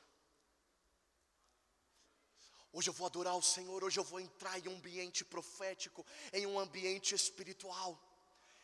Hoje 2.73 2.89
eu 2.89 2.93
vou 2.93 3.07
adorar 3.07 3.37
o 3.37 3.41
Senhor. 3.41 3.81
Hoje 3.81 3.97
eu 3.97 4.03
vou 4.03 4.19
entrar 4.19 4.59
em 4.59 4.67
um 4.67 4.75
ambiente 4.75 5.23
profético, 5.23 6.05
em 6.33 6.45
um 6.45 6.59
ambiente 6.59 7.15
espiritual. 7.15 7.97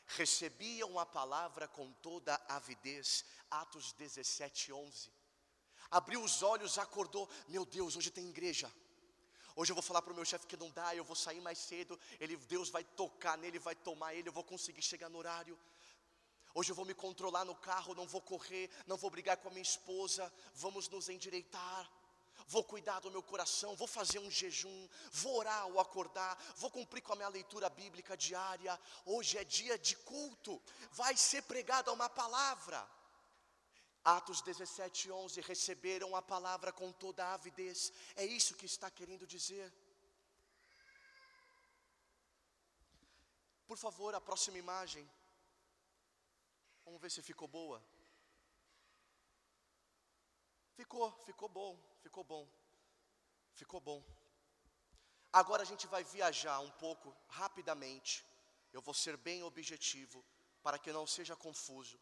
Recebiam 0.06 1.00
a 1.00 1.06
palavra 1.06 1.66
com 1.70 1.94
toda 1.94 2.36
avidez, 2.50 3.24
Atos 3.50 3.94
17, 3.94 4.74
11 4.74 5.21
abriu 5.92 6.24
os 6.24 6.42
olhos, 6.42 6.78
acordou. 6.78 7.30
Meu 7.48 7.66
Deus, 7.66 7.96
hoje 7.96 8.10
tem 8.10 8.30
igreja. 8.30 8.72
Hoje 9.56 9.72
eu 9.72 9.76
vou 9.76 9.84
falar 9.84 10.02
para 10.02 10.14
o 10.14 10.16
meu 10.16 10.24
chefe 10.24 10.48
que 10.48 10.56
não 10.56 10.72
dá, 10.72 10.96
eu 10.96 11.04
vou 11.04 11.16
sair 11.16 11.42
mais 11.42 11.60
cedo. 11.60 12.00
Ele, 12.20 12.38
Deus 12.38 12.70
vai 12.70 12.84
tocar 12.84 13.38
nele, 13.38 13.60
vai 13.60 13.76
tomar 13.76 14.16
ele, 14.16 14.30
eu 14.30 14.34
vou 14.34 14.44
conseguir 14.44 14.82
chegar 14.82 15.10
no 15.10 15.18
horário. 15.18 15.60
Hoje 16.54 16.72
eu 16.72 16.76
vou 16.76 16.86
me 16.86 16.94
controlar 16.94 17.46
no 17.46 17.56
carro, 17.56 17.94
não 17.94 18.08
vou 18.08 18.22
correr, 18.22 18.70
não 18.88 18.98
vou 18.98 19.10
brigar 19.10 19.38
com 19.38 19.50
a 19.50 19.52
minha 19.52 19.62
esposa. 19.62 20.32
Vamos 20.56 20.88
nos 20.88 21.10
endireitar. 21.10 21.92
Vou 22.48 22.64
cuidar 22.64 23.00
do 23.00 23.12
meu 23.12 23.24
coração, 23.24 23.76
vou 23.76 23.88
fazer 23.88 24.20
um 24.20 24.30
jejum, 24.30 24.90
vou 25.12 25.38
orar 25.38 25.62
ao 25.62 25.80
acordar, 25.80 26.38
vou 26.58 26.70
cumprir 26.70 27.02
com 27.02 27.14
a 27.14 27.16
minha 27.16 27.30
leitura 27.30 27.70
bíblica 27.70 28.18
diária. 28.18 28.78
Hoje 29.06 29.38
é 29.38 29.44
dia 29.44 29.78
de 29.78 29.96
culto, 29.96 30.62
vai 30.92 31.16
ser 31.16 31.44
pregada 31.44 31.94
uma 31.94 32.10
palavra. 32.10 32.86
Atos 34.04 34.42
17, 34.42 35.12
11, 35.12 35.42
receberam 35.42 36.16
a 36.16 36.22
palavra 36.22 36.72
com 36.72 36.92
toda 36.92 37.24
a 37.24 37.34
avidez, 37.36 37.94
é 38.16 38.26
isso 38.26 38.56
que 38.56 38.66
está 38.66 38.90
querendo 38.90 39.28
dizer. 39.28 39.72
Por 43.68 43.78
favor, 43.78 44.14
a 44.16 44.20
próxima 44.20 44.58
imagem. 44.58 45.08
Vamos 46.84 47.00
ver 47.00 47.12
se 47.12 47.22
ficou 47.22 47.48
boa. 47.48 47.82
Ficou, 50.76 51.12
ficou 51.26 51.48
bom, 51.48 51.80
ficou 52.02 52.24
bom, 52.24 52.50
ficou 53.54 53.80
bom. 53.80 54.04
Agora 55.32 55.62
a 55.62 55.66
gente 55.66 55.86
vai 55.86 56.04
viajar 56.04 56.60
um 56.60 56.72
pouco 56.72 57.16
rapidamente. 57.30 58.26
Eu 58.74 58.82
vou 58.82 58.96
ser 58.96 59.16
bem 59.16 59.44
objetivo 59.44 60.26
para 60.64 60.80
que 60.80 60.92
não 60.92 61.06
seja 61.06 61.36
confuso 61.36 62.00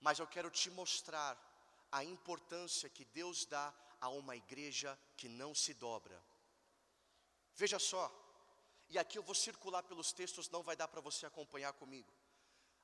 mas 0.00 0.18
eu 0.18 0.26
quero 0.26 0.50
te 0.50 0.70
mostrar 0.70 1.36
a 1.90 2.04
importância 2.04 2.88
que 2.88 3.04
Deus 3.06 3.44
dá 3.44 3.72
a 4.00 4.08
uma 4.08 4.36
igreja 4.36 4.98
que 5.16 5.28
não 5.28 5.54
se 5.54 5.74
dobra. 5.74 6.22
Veja 7.54 7.78
só, 7.78 8.12
e 8.88 8.98
aqui 8.98 9.18
eu 9.18 9.22
vou 9.22 9.34
circular 9.34 9.82
pelos 9.82 10.12
textos, 10.12 10.48
não 10.48 10.62
vai 10.62 10.76
dar 10.76 10.88
para 10.88 11.00
você 11.00 11.26
acompanhar 11.26 11.72
comigo. 11.72 12.12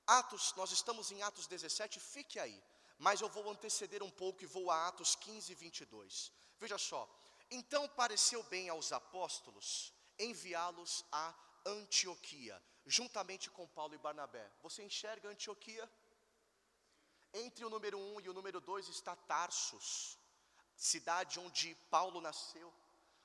Atos, 0.07 0.53
nós 0.57 0.71
estamos 0.71 1.11
em 1.11 1.23
Atos 1.23 1.47
17, 1.47 2.01
fique 2.01 2.39
aí, 2.39 2.63
mas 2.99 3.21
eu 3.21 3.29
vou 3.29 3.49
anteceder 3.51 4.03
um 4.03 4.11
pouco 4.11 4.43
e 4.43 4.47
vou 4.47 4.71
a 4.71 4.89
Atos 4.89 5.15
15, 5.17 5.55
22. 5.55 6.33
Veja 6.59 6.77
só, 6.77 7.09
então 7.51 7.89
pareceu 7.89 8.43
bem 8.45 8.69
aos 8.69 8.93
apóstolos 8.93 9.93
enviá-los 10.19 11.05
a 11.11 11.35
Antioquia, 11.67 12.63
juntamente 12.87 13.51
com 13.51 13.67
Paulo 13.67 13.95
e 13.95 13.99
Barnabé. 13.99 14.51
Você 14.63 14.83
enxerga 14.83 15.29
Antioquia? 15.29 15.91
Entre 17.35 17.65
o 17.65 17.71
número 17.71 17.99
1 17.99 18.15
um 18.15 18.21
e 18.21 18.29
o 18.29 18.33
número 18.33 18.61
2 18.61 18.89
está 18.89 19.17
Tarsus, 19.17 20.17
cidade 20.77 21.41
onde 21.41 21.75
Paulo 21.91 22.21
nasceu. 22.21 22.73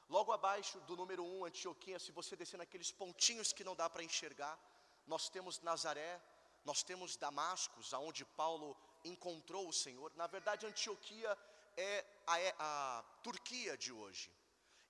Logo 0.09 0.31
abaixo 0.31 0.79
do 0.81 0.95
número 0.95 1.23
1, 1.23 1.39
um, 1.39 1.45
Antioquia, 1.45 1.99
se 1.99 2.11
você 2.11 2.35
descer 2.35 2.57
naqueles 2.57 2.91
pontinhos 2.91 3.53
que 3.53 3.63
não 3.63 3.75
dá 3.75 3.87
para 3.87 4.03
enxergar, 4.03 4.59
nós 5.05 5.29
temos 5.29 5.61
Nazaré, 5.61 6.19
nós 6.65 6.81
temos 6.81 7.15
Damascus, 7.15 7.93
aonde 7.93 8.25
Paulo 8.25 8.75
encontrou 9.03 9.69
o 9.69 9.73
Senhor. 9.73 10.11
Na 10.15 10.25
verdade, 10.25 10.65
Antioquia 10.65 11.37
é 11.77 12.03
a, 12.25 12.39
é 12.39 12.55
a 12.57 13.05
Turquia 13.21 13.77
de 13.77 13.91
hoje. 13.91 14.33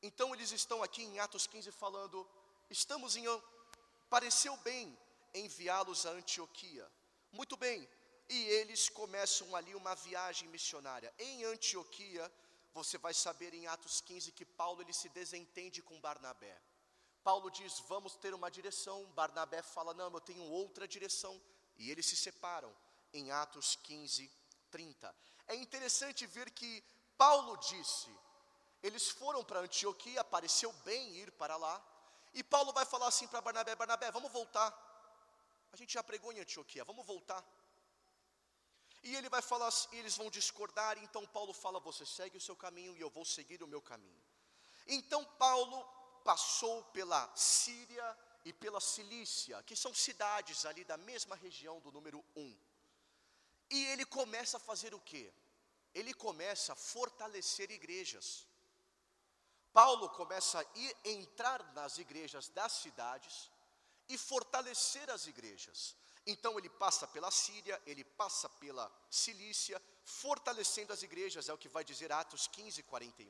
Então 0.02 0.34
eles 0.34 0.54
estão 0.54 0.82
aqui 0.82 1.04
em 1.04 1.20
Atos 1.20 1.46
15 1.46 1.74
falando: 1.74 2.26
estamos 2.70 3.18
em. 3.18 3.26
Pareceu 4.10 4.56
bem 4.58 4.98
enviá-los 5.34 6.06
a 6.06 6.12
Antioquia. 6.12 6.90
Muito 7.34 7.58
bem, 7.58 7.88
e 8.30 8.46
eles 8.60 8.88
começam 8.89 9.56
ali 9.56 9.74
uma 9.74 9.96
viagem 9.96 10.48
missionária. 10.50 11.13
Em 11.18 11.44
Antioquia, 11.46 12.32
você 12.74 12.98
vai 12.98 13.13
saber 13.13 13.54
em 13.54 13.65
Atos 13.68 14.00
15 14.02 14.32
que 14.32 14.46
Paulo 14.46 14.82
ele 14.82 14.94
se 14.94 15.10
desentende 15.10 15.82
com 15.82 16.00
Barnabé. 16.00 16.56
Paulo 17.24 17.50
diz: 17.50 17.80
"Vamos 17.88 18.15
ter 18.15 18.34
uma 18.34 18.52
direção". 18.52 19.06
Barnabé 19.13 19.62
fala: 19.62 19.94
"Não, 19.94 20.12
eu 20.13 20.22
tenho 20.22 20.44
outra 20.44 20.88
direção". 20.88 21.42
E 21.78 21.89
eles 21.89 22.06
se 22.06 22.15
separam 22.15 22.72
em 23.13 23.32
Atos 23.32 23.76
15, 23.78 24.32
30. 24.70 25.15
É 25.48 25.56
interessante 25.56 26.28
ver 26.28 26.52
que 26.52 26.84
Paulo 27.18 27.58
disse: 27.58 28.10
eles 28.82 29.10
foram 29.10 29.44
para 29.44 29.60
Antioquia, 29.60 30.24
pareceu 30.24 30.72
bem 30.86 31.18
ir 31.18 31.32
para 31.32 31.58
lá. 31.58 31.84
E 32.34 32.44
Paulo 32.44 32.72
vai 32.72 32.86
falar 32.86 33.08
assim 33.08 33.28
para 33.28 33.42
Barnabé: 33.42 33.76
Barnabé, 33.76 34.12
vamos 34.12 34.32
voltar. 34.32 34.70
A 35.72 35.78
gente 35.78 35.94
já 35.94 36.04
pregou 36.04 36.32
em 36.32 36.39
Antioquia, 36.39 36.84
vamos 36.84 37.06
voltar. 37.06 37.44
E 39.04 39.16
ele 39.16 39.30
vai 39.30 39.42
falar, 39.42 39.68
assim, 39.68 39.88
eles 39.94 40.18
vão 40.18 40.30
discordar, 40.30 40.98
então 41.04 41.26
Paulo 41.28 41.54
fala: 41.54 41.80
Você 41.80 42.06
segue 42.06 42.38
o 42.38 42.42
seu 42.42 42.56
caminho 42.56 42.96
e 42.98 43.02
eu 43.02 43.10
vou 43.10 43.24
seguir 43.24 43.64
o 43.64 43.68
meu 43.68 43.82
caminho. 43.82 44.24
Então 44.88 45.24
Paulo 45.38 45.84
passou 46.24 46.84
pela 46.86 47.32
Síria 47.36 48.18
e 48.44 48.52
pela 48.52 48.82
Cilícia, 48.82 49.62
que 49.64 49.76
são 49.76 49.94
cidades 49.94 50.66
ali 50.66 50.84
da 50.84 50.98
mesma 50.98 51.36
região 51.36 51.80
do 51.80 51.92
número 51.92 52.24
1. 52.36 52.58
E 53.70 53.86
ele 53.88 54.06
começa 54.06 54.58
a 54.58 54.60
fazer 54.60 54.94
o 54.94 55.00
quê? 55.00 55.32
Ele 55.94 56.14
começa 56.14 56.74
a 56.74 56.76
fortalecer 56.76 57.72
igrejas. 57.72 58.48
Paulo 59.72 60.10
começa 60.10 60.60
a 60.60 60.66
ir, 60.78 60.98
entrar 61.06 61.64
nas 61.74 61.98
igrejas 61.98 62.50
das 62.50 62.72
cidades 62.74 63.50
e 64.08 64.18
fortalecer 64.18 65.10
as 65.10 65.28
igrejas. 65.28 65.96
Então 66.30 66.60
ele 66.60 66.70
passa 66.70 67.08
pela 67.08 67.32
Síria, 67.32 67.82
ele 67.88 68.04
passa 68.04 68.48
pela 68.48 68.86
Cilícia, 69.10 69.82
fortalecendo 70.04 70.94
as 70.94 71.02
igrejas, 71.02 71.50
é 71.50 71.54
o 71.54 71.58
que 71.58 71.68
vai 71.68 71.84
dizer 71.84 72.12
Atos 72.12 72.46
15, 72.48 72.84
41. 72.84 73.28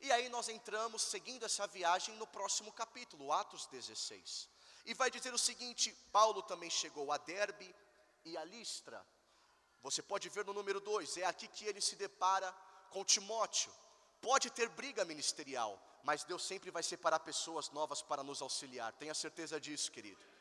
E 0.00 0.10
aí 0.10 0.30
nós 0.30 0.48
entramos, 0.48 1.02
seguindo 1.02 1.44
essa 1.44 1.66
viagem, 1.66 2.14
no 2.16 2.26
próximo 2.26 2.72
capítulo, 2.72 3.30
Atos 3.32 3.66
16. 3.66 4.48
E 4.86 4.94
vai 4.94 5.10
dizer 5.10 5.34
o 5.34 5.38
seguinte: 5.38 5.92
Paulo 6.10 6.42
também 6.42 6.70
chegou 6.70 7.12
a 7.12 7.18
Derbe 7.18 7.68
e 8.24 8.34
a 8.38 8.44
Listra. 8.44 9.06
Você 9.82 10.00
pode 10.00 10.30
ver 10.30 10.46
no 10.46 10.54
número 10.54 10.80
2, 10.80 11.18
é 11.18 11.26
aqui 11.26 11.46
que 11.46 11.66
ele 11.66 11.82
se 11.82 11.96
depara 11.96 12.50
com 12.88 13.04
Timóteo. 13.04 13.70
Pode 14.22 14.50
ter 14.50 14.70
briga 14.70 15.04
ministerial, 15.04 15.78
mas 16.02 16.24
Deus 16.24 16.42
sempre 16.42 16.70
vai 16.70 16.82
separar 16.82 17.20
pessoas 17.20 17.68
novas 17.70 18.00
para 18.00 18.22
nos 18.22 18.40
auxiliar. 18.40 18.90
Tenha 18.94 19.12
certeza 19.12 19.60
disso, 19.60 19.92
querido. 19.92 20.31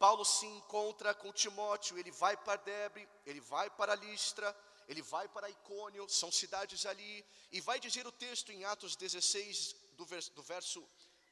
Paulo 0.00 0.24
se 0.24 0.46
encontra 0.46 1.12
com 1.14 1.30
Timóteo, 1.30 1.98
ele 1.98 2.10
vai 2.10 2.34
para 2.34 2.56
Debre, 2.56 3.06
ele 3.26 3.38
vai 3.38 3.68
para 3.68 3.94
Listra, 3.94 4.56
ele 4.88 5.02
vai 5.02 5.28
para 5.28 5.50
Icônio, 5.50 6.08
são 6.08 6.32
cidades 6.32 6.86
ali, 6.86 7.22
e 7.52 7.60
vai 7.60 7.78
dizer 7.78 8.06
o 8.06 8.12
texto 8.12 8.50
em 8.50 8.64
Atos 8.64 8.96
16, 8.96 9.76
do 9.98 10.06
verso, 10.06 10.32
do 10.32 10.42
verso 10.42 10.82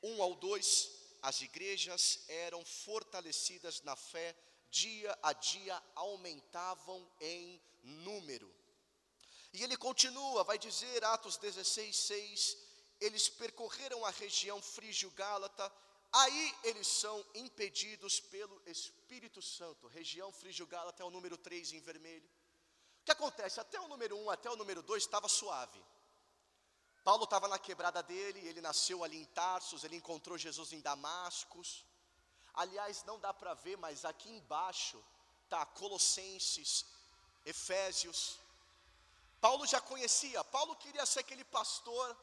1 0.02 0.22
ao 0.22 0.34
2: 0.34 0.90
as 1.22 1.40
igrejas 1.40 2.20
eram 2.28 2.62
fortalecidas 2.62 3.80
na 3.80 3.96
fé, 3.96 4.36
dia 4.70 5.18
a 5.22 5.32
dia 5.32 5.82
aumentavam 5.94 7.10
em 7.22 7.58
número. 7.82 8.54
E 9.54 9.64
ele 9.64 9.78
continua, 9.78 10.44
vai 10.44 10.58
dizer, 10.58 11.02
Atos 11.04 11.38
16, 11.38 11.96
6, 11.96 12.58
eles 13.00 13.30
percorreram 13.30 14.04
a 14.04 14.10
região 14.10 14.60
frígio-gálata, 14.60 15.72
aí 16.12 16.54
eles 16.64 16.86
são 16.86 17.24
impedidos 17.34 18.20
pelo 18.20 18.60
Espírito 18.66 19.40
Santo. 19.42 19.86
Região 19.88 20.32
frígio-gálata 20.32 21.02
é 21.02 21.06
o 21.06 21.10
número 21.10 21.36
3 21.36 21.72
em 21.72 21.80
vermelho. 21.80 22.28
O 23.00 23.04
que 23.04 23.12
acontece? 23.12 23.60
Até 23.60 23.80
o 23.80 23.88
número 23.88 24.16
1, 24.16 24.30
até 24.30 24.50
o 24.50 24.56
número 24.56 24.82
2 24.82 25.02
estava 25.02 25.28
suave. 25.28 25.82
Paulo 27.04 27.24
estava 27.24 27.48
na 27.48 27.58
quebrada 27.58 28.02
dele, 28.02 28.46
ele 28.46 28.60
nasceu 28.60 29.02
ali 29.02 29.16
em 29.16 29.24
Tarsos, 29.26 29.84
ele 29.84 29.96
encontrou 29.96 30.36
Jesus 30.36 30.72
em 30.72 30.80
Damascus. 30.80 31.84
Aliás, 32.52 33.04
não 33.04 33.18
dá 33.18 33.32
para 33.32 33.54
ver, 33.54 33.76
mas 33.76 34.04
aqui 34.04 34.28
embaixo 34.28 35.02
tá 35.48 35.64
Colossenses, 35.64 36.84
Efésios, 37.46 38.38
Paulo 39.40 39.66
já 39.66 39.80
conhecia, 39.80 40.42
Paulo 40.44 40.74
queria 40.76 41.06
ser 41.06 41.20
aquele 41.20 41.44
pastor 41.44 42.16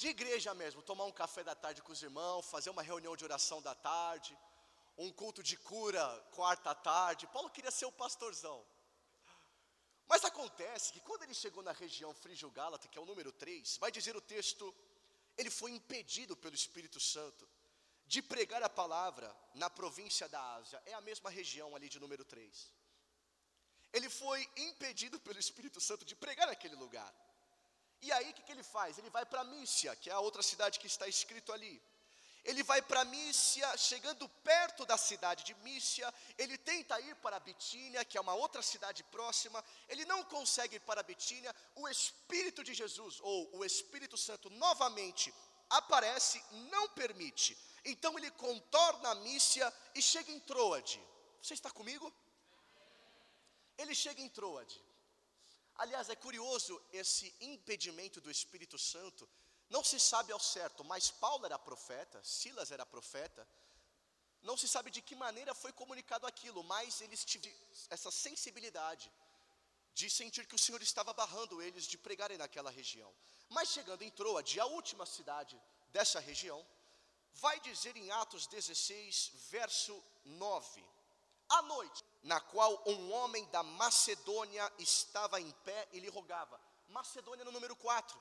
de 0.00 0.06
igreja 0.14 0.54
mesmo, 0.62 0.86
tomar 0.90 1.06
um 1.10 1.16
café 1.20 1.42
da 1.50 1.56
tarde 1.64 1.82
com 1.82 1.92
os 1.92 2.02
irmãos, 2.08 2.48
fazer 2.54 2.70
uma 2.70 2.84
reunião 2.90 3.14
de 3.16 3.24
oração 3.28 3.60
da 3.60 3.74
tarde, 3.74 4.32
um 4.96 5.10
culto 5.20 5.42
de 5.42 5.56
cura 5.70 6.06
quarta 6.38 6.72
tarde. 6.74 7.26
Paulo 7.26 7.50
queria 7.50 7.72
ser 7.78 7.86
o 7.86 7.98
pastorzão. 8.02 8.58
Mas 10.06 10.24
acontece 10.24 10.92
que 10.92 11.00
quando 11.00 11.24
ele 11.24 11.34
chegou 11.34 11.62
na 11.62 11.72
região 11.72 12.14
Frígio-Gálata, 12.14 12.88
que 12.88 12.98
é 12.98 13.02
o 13.02 13.10
número 13.12 13.32
3, 13.32 13.76
vai 13.78 13.90
dizer 13.90 14.16
o 14.16 14.20
texto, 14.20 14.72
ele 15.36 15.50
foi 15.50 15.72
impedido 15.72 16.36
pelo 16.36 16.54
Espírito 16.54 17.00
Santo 17.00 17.48
de 18.06 18.22
pregar 18.22 18.62
a 18.62 18.70
palavra 18.70 19.28
na 19.54 19.68
província 19.68 20.28
da 20.28 20.40
Ásia, 20.54 20.80
é 20.86 20.94
a 20.94 21.00
mesma 21.00 21.28
região 21.28 21.74
ali 21.76 21.88
de 21.88 22.00
número 22.00 22.24
3 22.24 22.78
ele 23.92 24.08
foi 24.08 24.48
impedido 24.56 25.18
pelo 25.20 25.38
Espírito 25.38 25.80
Santo 25.80 26.04
de 26.04 26.14
pregar 26.14 26.46
naquele 26.46 26.76
lugar. 26.76 27.12
E 28.00 28.12
aí 28.12 28.30
o 28.30 28.34
que, 28.34 28.42
que 28.42 28.52
ele 28.52 28.62
faz? 28.62 28.98
Ele 28.98 29.10
vai 29.10 29.26
para 29.26 29.44
Mícia, 29.44 29.94
que 29.96 30.10
é 30.10 30.12
a 30.12 30.20
outra 30.20 30.42
cidade 30.42 30.78
que 30.78 30.86
está 30.86 31.06
escrito 31.06 31.52
ali. 31.52 31.82
Ele 32.44 32.62
vai 32.62 32.80
para 32.80 33.04
Mícia, 33.04 33.76
chegando 33.76 34.28
perto 34.42 34.86
da 34.86 34.96
cidade 34.96 35.44
de 35.44 35.54
Mícia, 35.56 36.12
ele 36.38 36.56
tenta 36.56 36.98
ir 37.00 37.14
para 37.16 37.40
Bitínia, 37.40 38.04
que 38.04 38.16
é 38.16 38.20
uma 38.20 38.34
outra 38.34 38.62
cidade 38.62 39.02
próxima, 39.04 39.62
ele 39.88 40.04
não 40.04 40.24
consegue 40.24 40.76
ir 40.76 40.80
para 40.80 41.02
Bitínia, 41.02 41.54
o 41.74 41.88
Espírito 41.88 42.62
de 42.64 42.72
Jesus, 42.72 43.18
ou 43.20 43.56
o 43.58 43.64
Espírito 43.64 44.16
Santo, 44.16 44.48
novamente 44.50 45.34
aparece, 45.68 46.42
não 46.70 46.88
permite. 46.90 47.58
Então 47.84 48.16
ele 48.18 48.30
contorna 48.30 49.10
a 49.10 49.14
Mícia 49.16 49.72
e 49.94 50.00
chega 50.00 50.30
em 50.30 50.40
Troade. 50.40 51.00
Você 51.42 51.54
está 51.54 51.70
comigo? 51.70 52.12
Ele 53.76 53.94
chega 53.94 54.20
em 54.22 54.28
Troade. 54.28 54.82
Aliás, 55.78 56.08
é 56.08 56.16
curioso 56.16 56.80
esse 56.92 57.32
impedimento 57.40 58.20
do 58.20 58.30
Espírito 58.30 58.76
Santo. 58.76 59.28
Não 59.70 59.84
se 59.84 60.00
sabe 60.00 60.32
ao 60.32 60.40
certo, 60.40 60.82
mas 60.84 61.10
Paulo 61.10 61.46
era 61.46 61.58
profeta, 61.58 62.22
Silas 62.24 62.72
era 62.72 62.84
profeta. 62.84 63.46
Não 64.42 64.56
se 64.56 64.68
sabe 64.68 64.90
de 64.90 65.00
que 65.00 65.14
maneira 65.14 65.54
foi 65.54 65.72
comunicado 65.72 66.26
aquilo, 66.26 66.64
mas 66.64 67.00
eles 67.00 67.24
tiveram 67.24 67.56
essa 67.90 68.10
sensibilidade 68.10 69.10
de 69.94 70.08
sentir 70.08 70.46
que 70.46 70.54
o 70.54 70.58
Senhor 70.58 70.82
estava 70.82 71.12
barrando 71.12 71.60
eles 71.62 71.84
de 71.84 71.98
pregarem 71.98 72.38
naquela 72.38 72.70
região. 72.70 73.12
Mas 73.48 73.68
chegando 73.68 74.02
em 74.02 74.10
Troade, 74.10 74.60
a 74.60 74.66
última 74.66 75.06
cidade 75.06 75.60
dessa 75.90 76.20
região, 76.20 76.64
vai 77.34 77.58
dizer 77.60 77.96
em 77.96 78.10
Atos 78.10 78.46
16, 78.46 79.32
verso 79.50 80.02
9: 80.24 80.84
À 81.48 81.62
noite, 81.62 82.04
na 82.22 82.40
qual 82.40 82.82
um 82.86 83.12
homem 83.12 83.44
da 83.46 83.62
Macedônia 83.62 84.70
estava 84.78 85.40
em 85.40 85.50
pé 85.64 85.88
e 85.92 86.00
lhe 86.00 86.08
rogava. 86.08 86.60
Macedônia 86.88 87.44
no 87.44 87.52
número 87.52 87.76
4. 87.76 88.20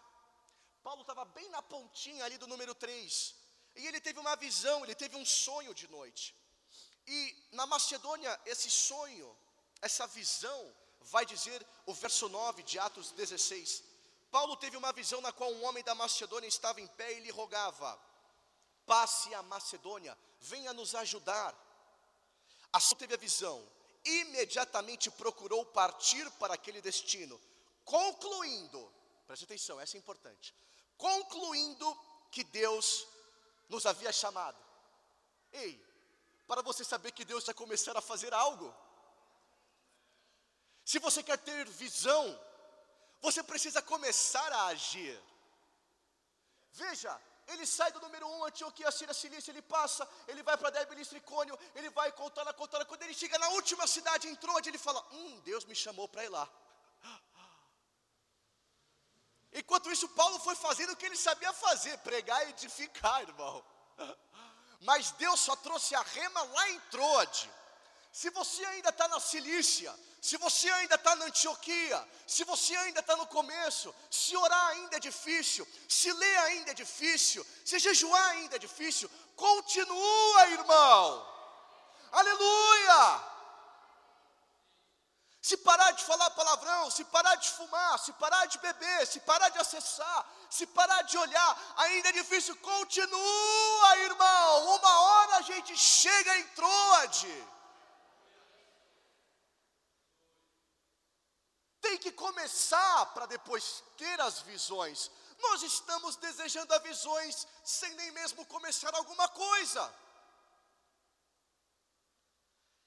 Paulo 0.84 1.02
estava 1.02 1.26
bem 1.26 1.50
na 1.50 1.62
pontinha 1.62 2.24
ali 2.24 2.38
do 2.38 2.48
número 2.48 2.74
3. 2.76 3.36
E 3.76 3.88
ele 3.88 4.00
teve 4.00 4.20
uma 4.20 4.36
visão, 4.36 4.84
ele 4.84 4.96
teve 4.96 5.16
um 5.16 5.26
sonho 5.26 5.74
de 5.74 5.88
noite. 5.88 6.36
E 7.06 7.48
na 7.52 7.66
Macedônia, 7.66 8.40
esse 8.46 8.70
sonho, 8.70 9.36
essa 9.82 10.06
visão, 10.08 10.76
vai 11.02 11.26
dizer 11.26 11.66
o 11.86 11.94
verso 11.94 12.28
9 12.28 12.64
de 12.64 12.80
Atos 12.80 13.12
16. 13.12 13.84
Paulo 14.30 14.58
teve 14.58 14.76
uma 14.76 14.92
visão 14.92 15.22
na 15.22 15.32
qual 15.32 15.52
um 15.52 15.64
homem 15.66 15.84
da 15.84 15.96
Macedônia 15.96 16.48
estava 16.48 16.82
em 16.82 16.88
pé 16.88 17.14
e 17.14 17.20
lhe 17.22 17.32
rogava: 17.32 18.00
Passe 18.86 19.34
a 19.34 19.42
Macedônia, 19.44 20.18
venha 20.40 20.74
nos 20.74 20.96
ajudar. 20.96 21.56
Assim 22.74 22.96
teve 22.96 23.14
a 23.14 23.18
visão, 23.18 23.66
imediatamente 24.08 25.12
procurou 25.12 25.66
partir 25.66 26.30
para 26.32 26.54
aquele 26.54 26.82
destino, 26.82 27.40
concluindo, 27.84 28.94
preste 29.26 29.46
atenção, 29.46 29.80
essa 29.80 29.98
é 29.98 30.00
importante, 30.00 30.56
concluindo 30.98 31.88
que 32.32 32.44
Deus 32.44 33.08
nos 33.70 33.86
havia 33.86 34.12
chamado. 34.12 34.58
Ei, 35.52 35.82
para 36.48 36.62
você 36.62 36.84
saber 36.84 37.12
que 37.12 37.26
Deus 37.26 37.46
vai 37.46 37.54
começar 37.54 37.96
a 37.98 38.02
fazer 38.02 38.34
algo, 38.34 38.74
se 40.86 41.00
você 41.00 41.22
quer 41.22 41.38
ter 41.38 41.68
visão, 41.68 42.40
você 43.22 43.44
precisa 43.44 43.82
começar 43.82 44.52
a 44.54 44.68
agir. 44.68 45.22
Veja, 46.72 47.20
ele 47.48 47.66
sai 47.66 47.92
do 47.92 48.00
número 48.02 48.28
1, 48.28 48.40
um, 48.40 48.44
Antioquia, 48.46 48.92
Síria, 48.92 49.14
Cilícia, 49.14 49.52
ele 49.52 49.62
passa, 49.62 50.08
ele 50.28 50.44
vai 50.44 50.58
para 50.58 50.70
Derbe, 50.70 51.06
Tricônio, 51.06 51.58
ele 51.76 51.90
vai 51.90 52.12
contando, 52.12 52.54
contando, 52.54 52.86
quando 52.86 53.04
ele 53.04 53.14
chega 53.14 53.38
na 53.40 53.50
última 53.50 53.88
cidade, 53.88 54.28
entrou, 54.28 54.60
ele 54.60 54.78
fala, 54.78 55.06
hum, 55.12 55.40
Deus 55.46 55.64
me 55.66 55.76
chamou 55.76 56.08
para 56.10 56.26
ir 56.26 56.30
lá. 56.30 56.50
Enquanto 59.54 59.92
isso, 59.92 60.10
Paulo 60.10 60.40
foi 60.40 60.56
fazendo 60.56 60.92
o 60.92 60.96
que 60.96 61.06
ele 61.06 61.16
sabia 61.16 61.54
fazer, 61.54 61.98
pregar 62.00 62.46
e 62.46 62.50
edificar, 62.50 63.22
irmão. 63.22 63.64
Mas 64.82 65.12
Deus 65.12 65.40
só 65.40 65.56
trouxe 65.56 65.96
a 65.96 66.02
rema 66.02 66.44
lá 66.44 66.70
em 66.70 66.80
Troade. 66.92 67.50
Se 68.20 68.32
você 68.32 68.66
ainda 68.66 68.90
está 68.90 69.08
na 69.08 69.20
Cilícia, 69.20 69.94
se 70.20 70.38
você 70.38 70.68
ainda 70.72 70.96
está 70.96 71.16
na 71.16 71.26
Antioquia, 71.26 71.98
se 72.26 72.44
você 72.44 72.76
ainda 72.76 73.00
está 73.00 73.16
no 73.16 73.28
começo, 73.28 73.94
se 74.10 74.36
orar 74.36 74.70
ainda 74.70 74.98
é 74.98 75.00
difícil, 75.00 75.68
se 75.88 76.12
ler 76.12 76.38
ainda 76.46 76.72
é 76.72 76.74
difícil, 76.74 77.46
se 77.64 77.78
jejuar 77.78 78.30
ainda 78.30 78.56
é 78.56 78.60
difícil, 78.68 79.08
continua, 79.36 80.48
irmão. 80.48 81.06
Aleluia! 82.12 83.24
Se 85.40 85.56
parar 85.58 85.92
de 85.92 86.04
falar 86.04 86.32
palavrão, 86.32 86.90
se 86.90 87.04
parar 87.06 87.36
de 87.36 87.50
fumar, 87.52 88.00
se 88.00 88.14
parar 88.14 88.48
de 88.48 88.58
beber, 88.58 89.06
se 89.06 89.20
parar 89.20 89.50
de 89.50 89.60
acessar, 89.60 90.26
se 90.50 90.66
parar 90.66 91.04
de 91.04 91.20
olhar, 91.20 91.52
ainda 91.86 92.10
é 92.10 92.14
difícil, 92.14 92.56
continua, 92.56 93.98
irmão. 94.10 94.76
Uma 94.76 95.02
hora 95.02 95.36
a 95.36 95.42
gente 95.44 95.78
chega 95.78 96.36
em 96.40 96.48
Troade. 96.48 97.57
Para 103.14 103.26
depois 103.26 103.84
ter 103.98 104.20
as 104.22 104.42
visões. 104.42 105.12
Nós 105.40 105.62
estamos 105.62 106.16
desejando 106.16 106.74
as 106.74 106.84
visões 106.84 107.48
sem 107.64 107.94
nem 107.96 108.12
mesmo 108.12 108.46
começar 108.46 108.94
alguma 108.96 109.28
coisa. 109.30 109.94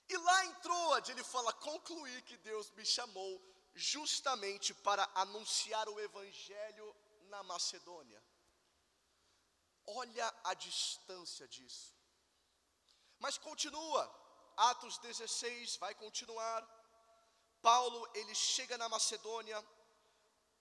E 0.08 0.16
lá 0.16 0.44
em 0.46 0.54
Troade 0.54 1.12
ele 1.12 1.22
fala: 1.22 1.52
concluir 1.52 2.22
que 2.22 2.36
Deus 2.38 2.70
me 2.72 2.84
chamou 2.84 3.40
justamente 3.74 4.74
para 4.74 5.08
anunciar 5.14 5.88
o 5.88 6.00
Evangelho 6.00 6.96
na 7.28 7.42
Macedônia. 7.44 8.20
Olha 9.86 10.34
a 10.44 10.54
distância 10.54 11.46
disso. 11.48 11.94
Mas 13.18 13.38
continua, 13.38 14.02
Atos 14.56 14.98
16 14.98 15.76
vai 15.76 15.94
continuar. 15.94 16.79
Paulo, 17.62 18.08
ele 18.14 18.34
chega 18.34 18.76
na 18.78 18.88
Macedônia, 18.88 19.64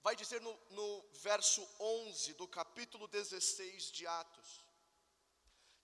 vai 0.01 0.15
dizer 0.15 0.41
no, 0.41 0.57
no 0.71 1.05
verso 1.21 1.67
11 1.79 2.33
do 2.33 2.47
capítulo 2.47 3.07
16 3.07 3.91
de 3.91 4.07
Atos. 4.07 4.65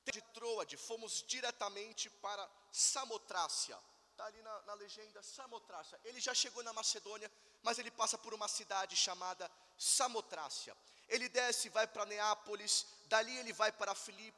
De 0.06 0.22
Troade, 0.22 0.78
fomos 0.78 1.24
diretamente 1.28 2.10
para 2.10 2.48
Samotrácia. 2.72 3.78
Está 4.12 4.26
ali 4.26 4.42
na, 4.42 4.62
na 4.62 4.74
legenda, 4.76 5.22
Samotrácia. 5.24 6.00
Ele 6.06 6.22
já 6.22 6.34
chegou 6.34 6.64
na 6.64 6.72
Macedônia, 6.72 7.30
mas 7.64 7.80
ele 7.80 7.92
passa 7.92 8.18
por 8.18 8.34
uma 8.34 8.48
cidade 8.48 8.96
chamada 8.96 9.52
Samotrácia. 9.78 10.76
Ele 11.10 11.28
desce, 11.28 11.70
vai 11.70 11.88
para 11.88 12.06
Neápolis, 12.06 12.86
dali 13.08 13.36
ele 13.38 13.52
vai 13.52 13.72
para 13.72 13.94
Filipos, 13.94 14.34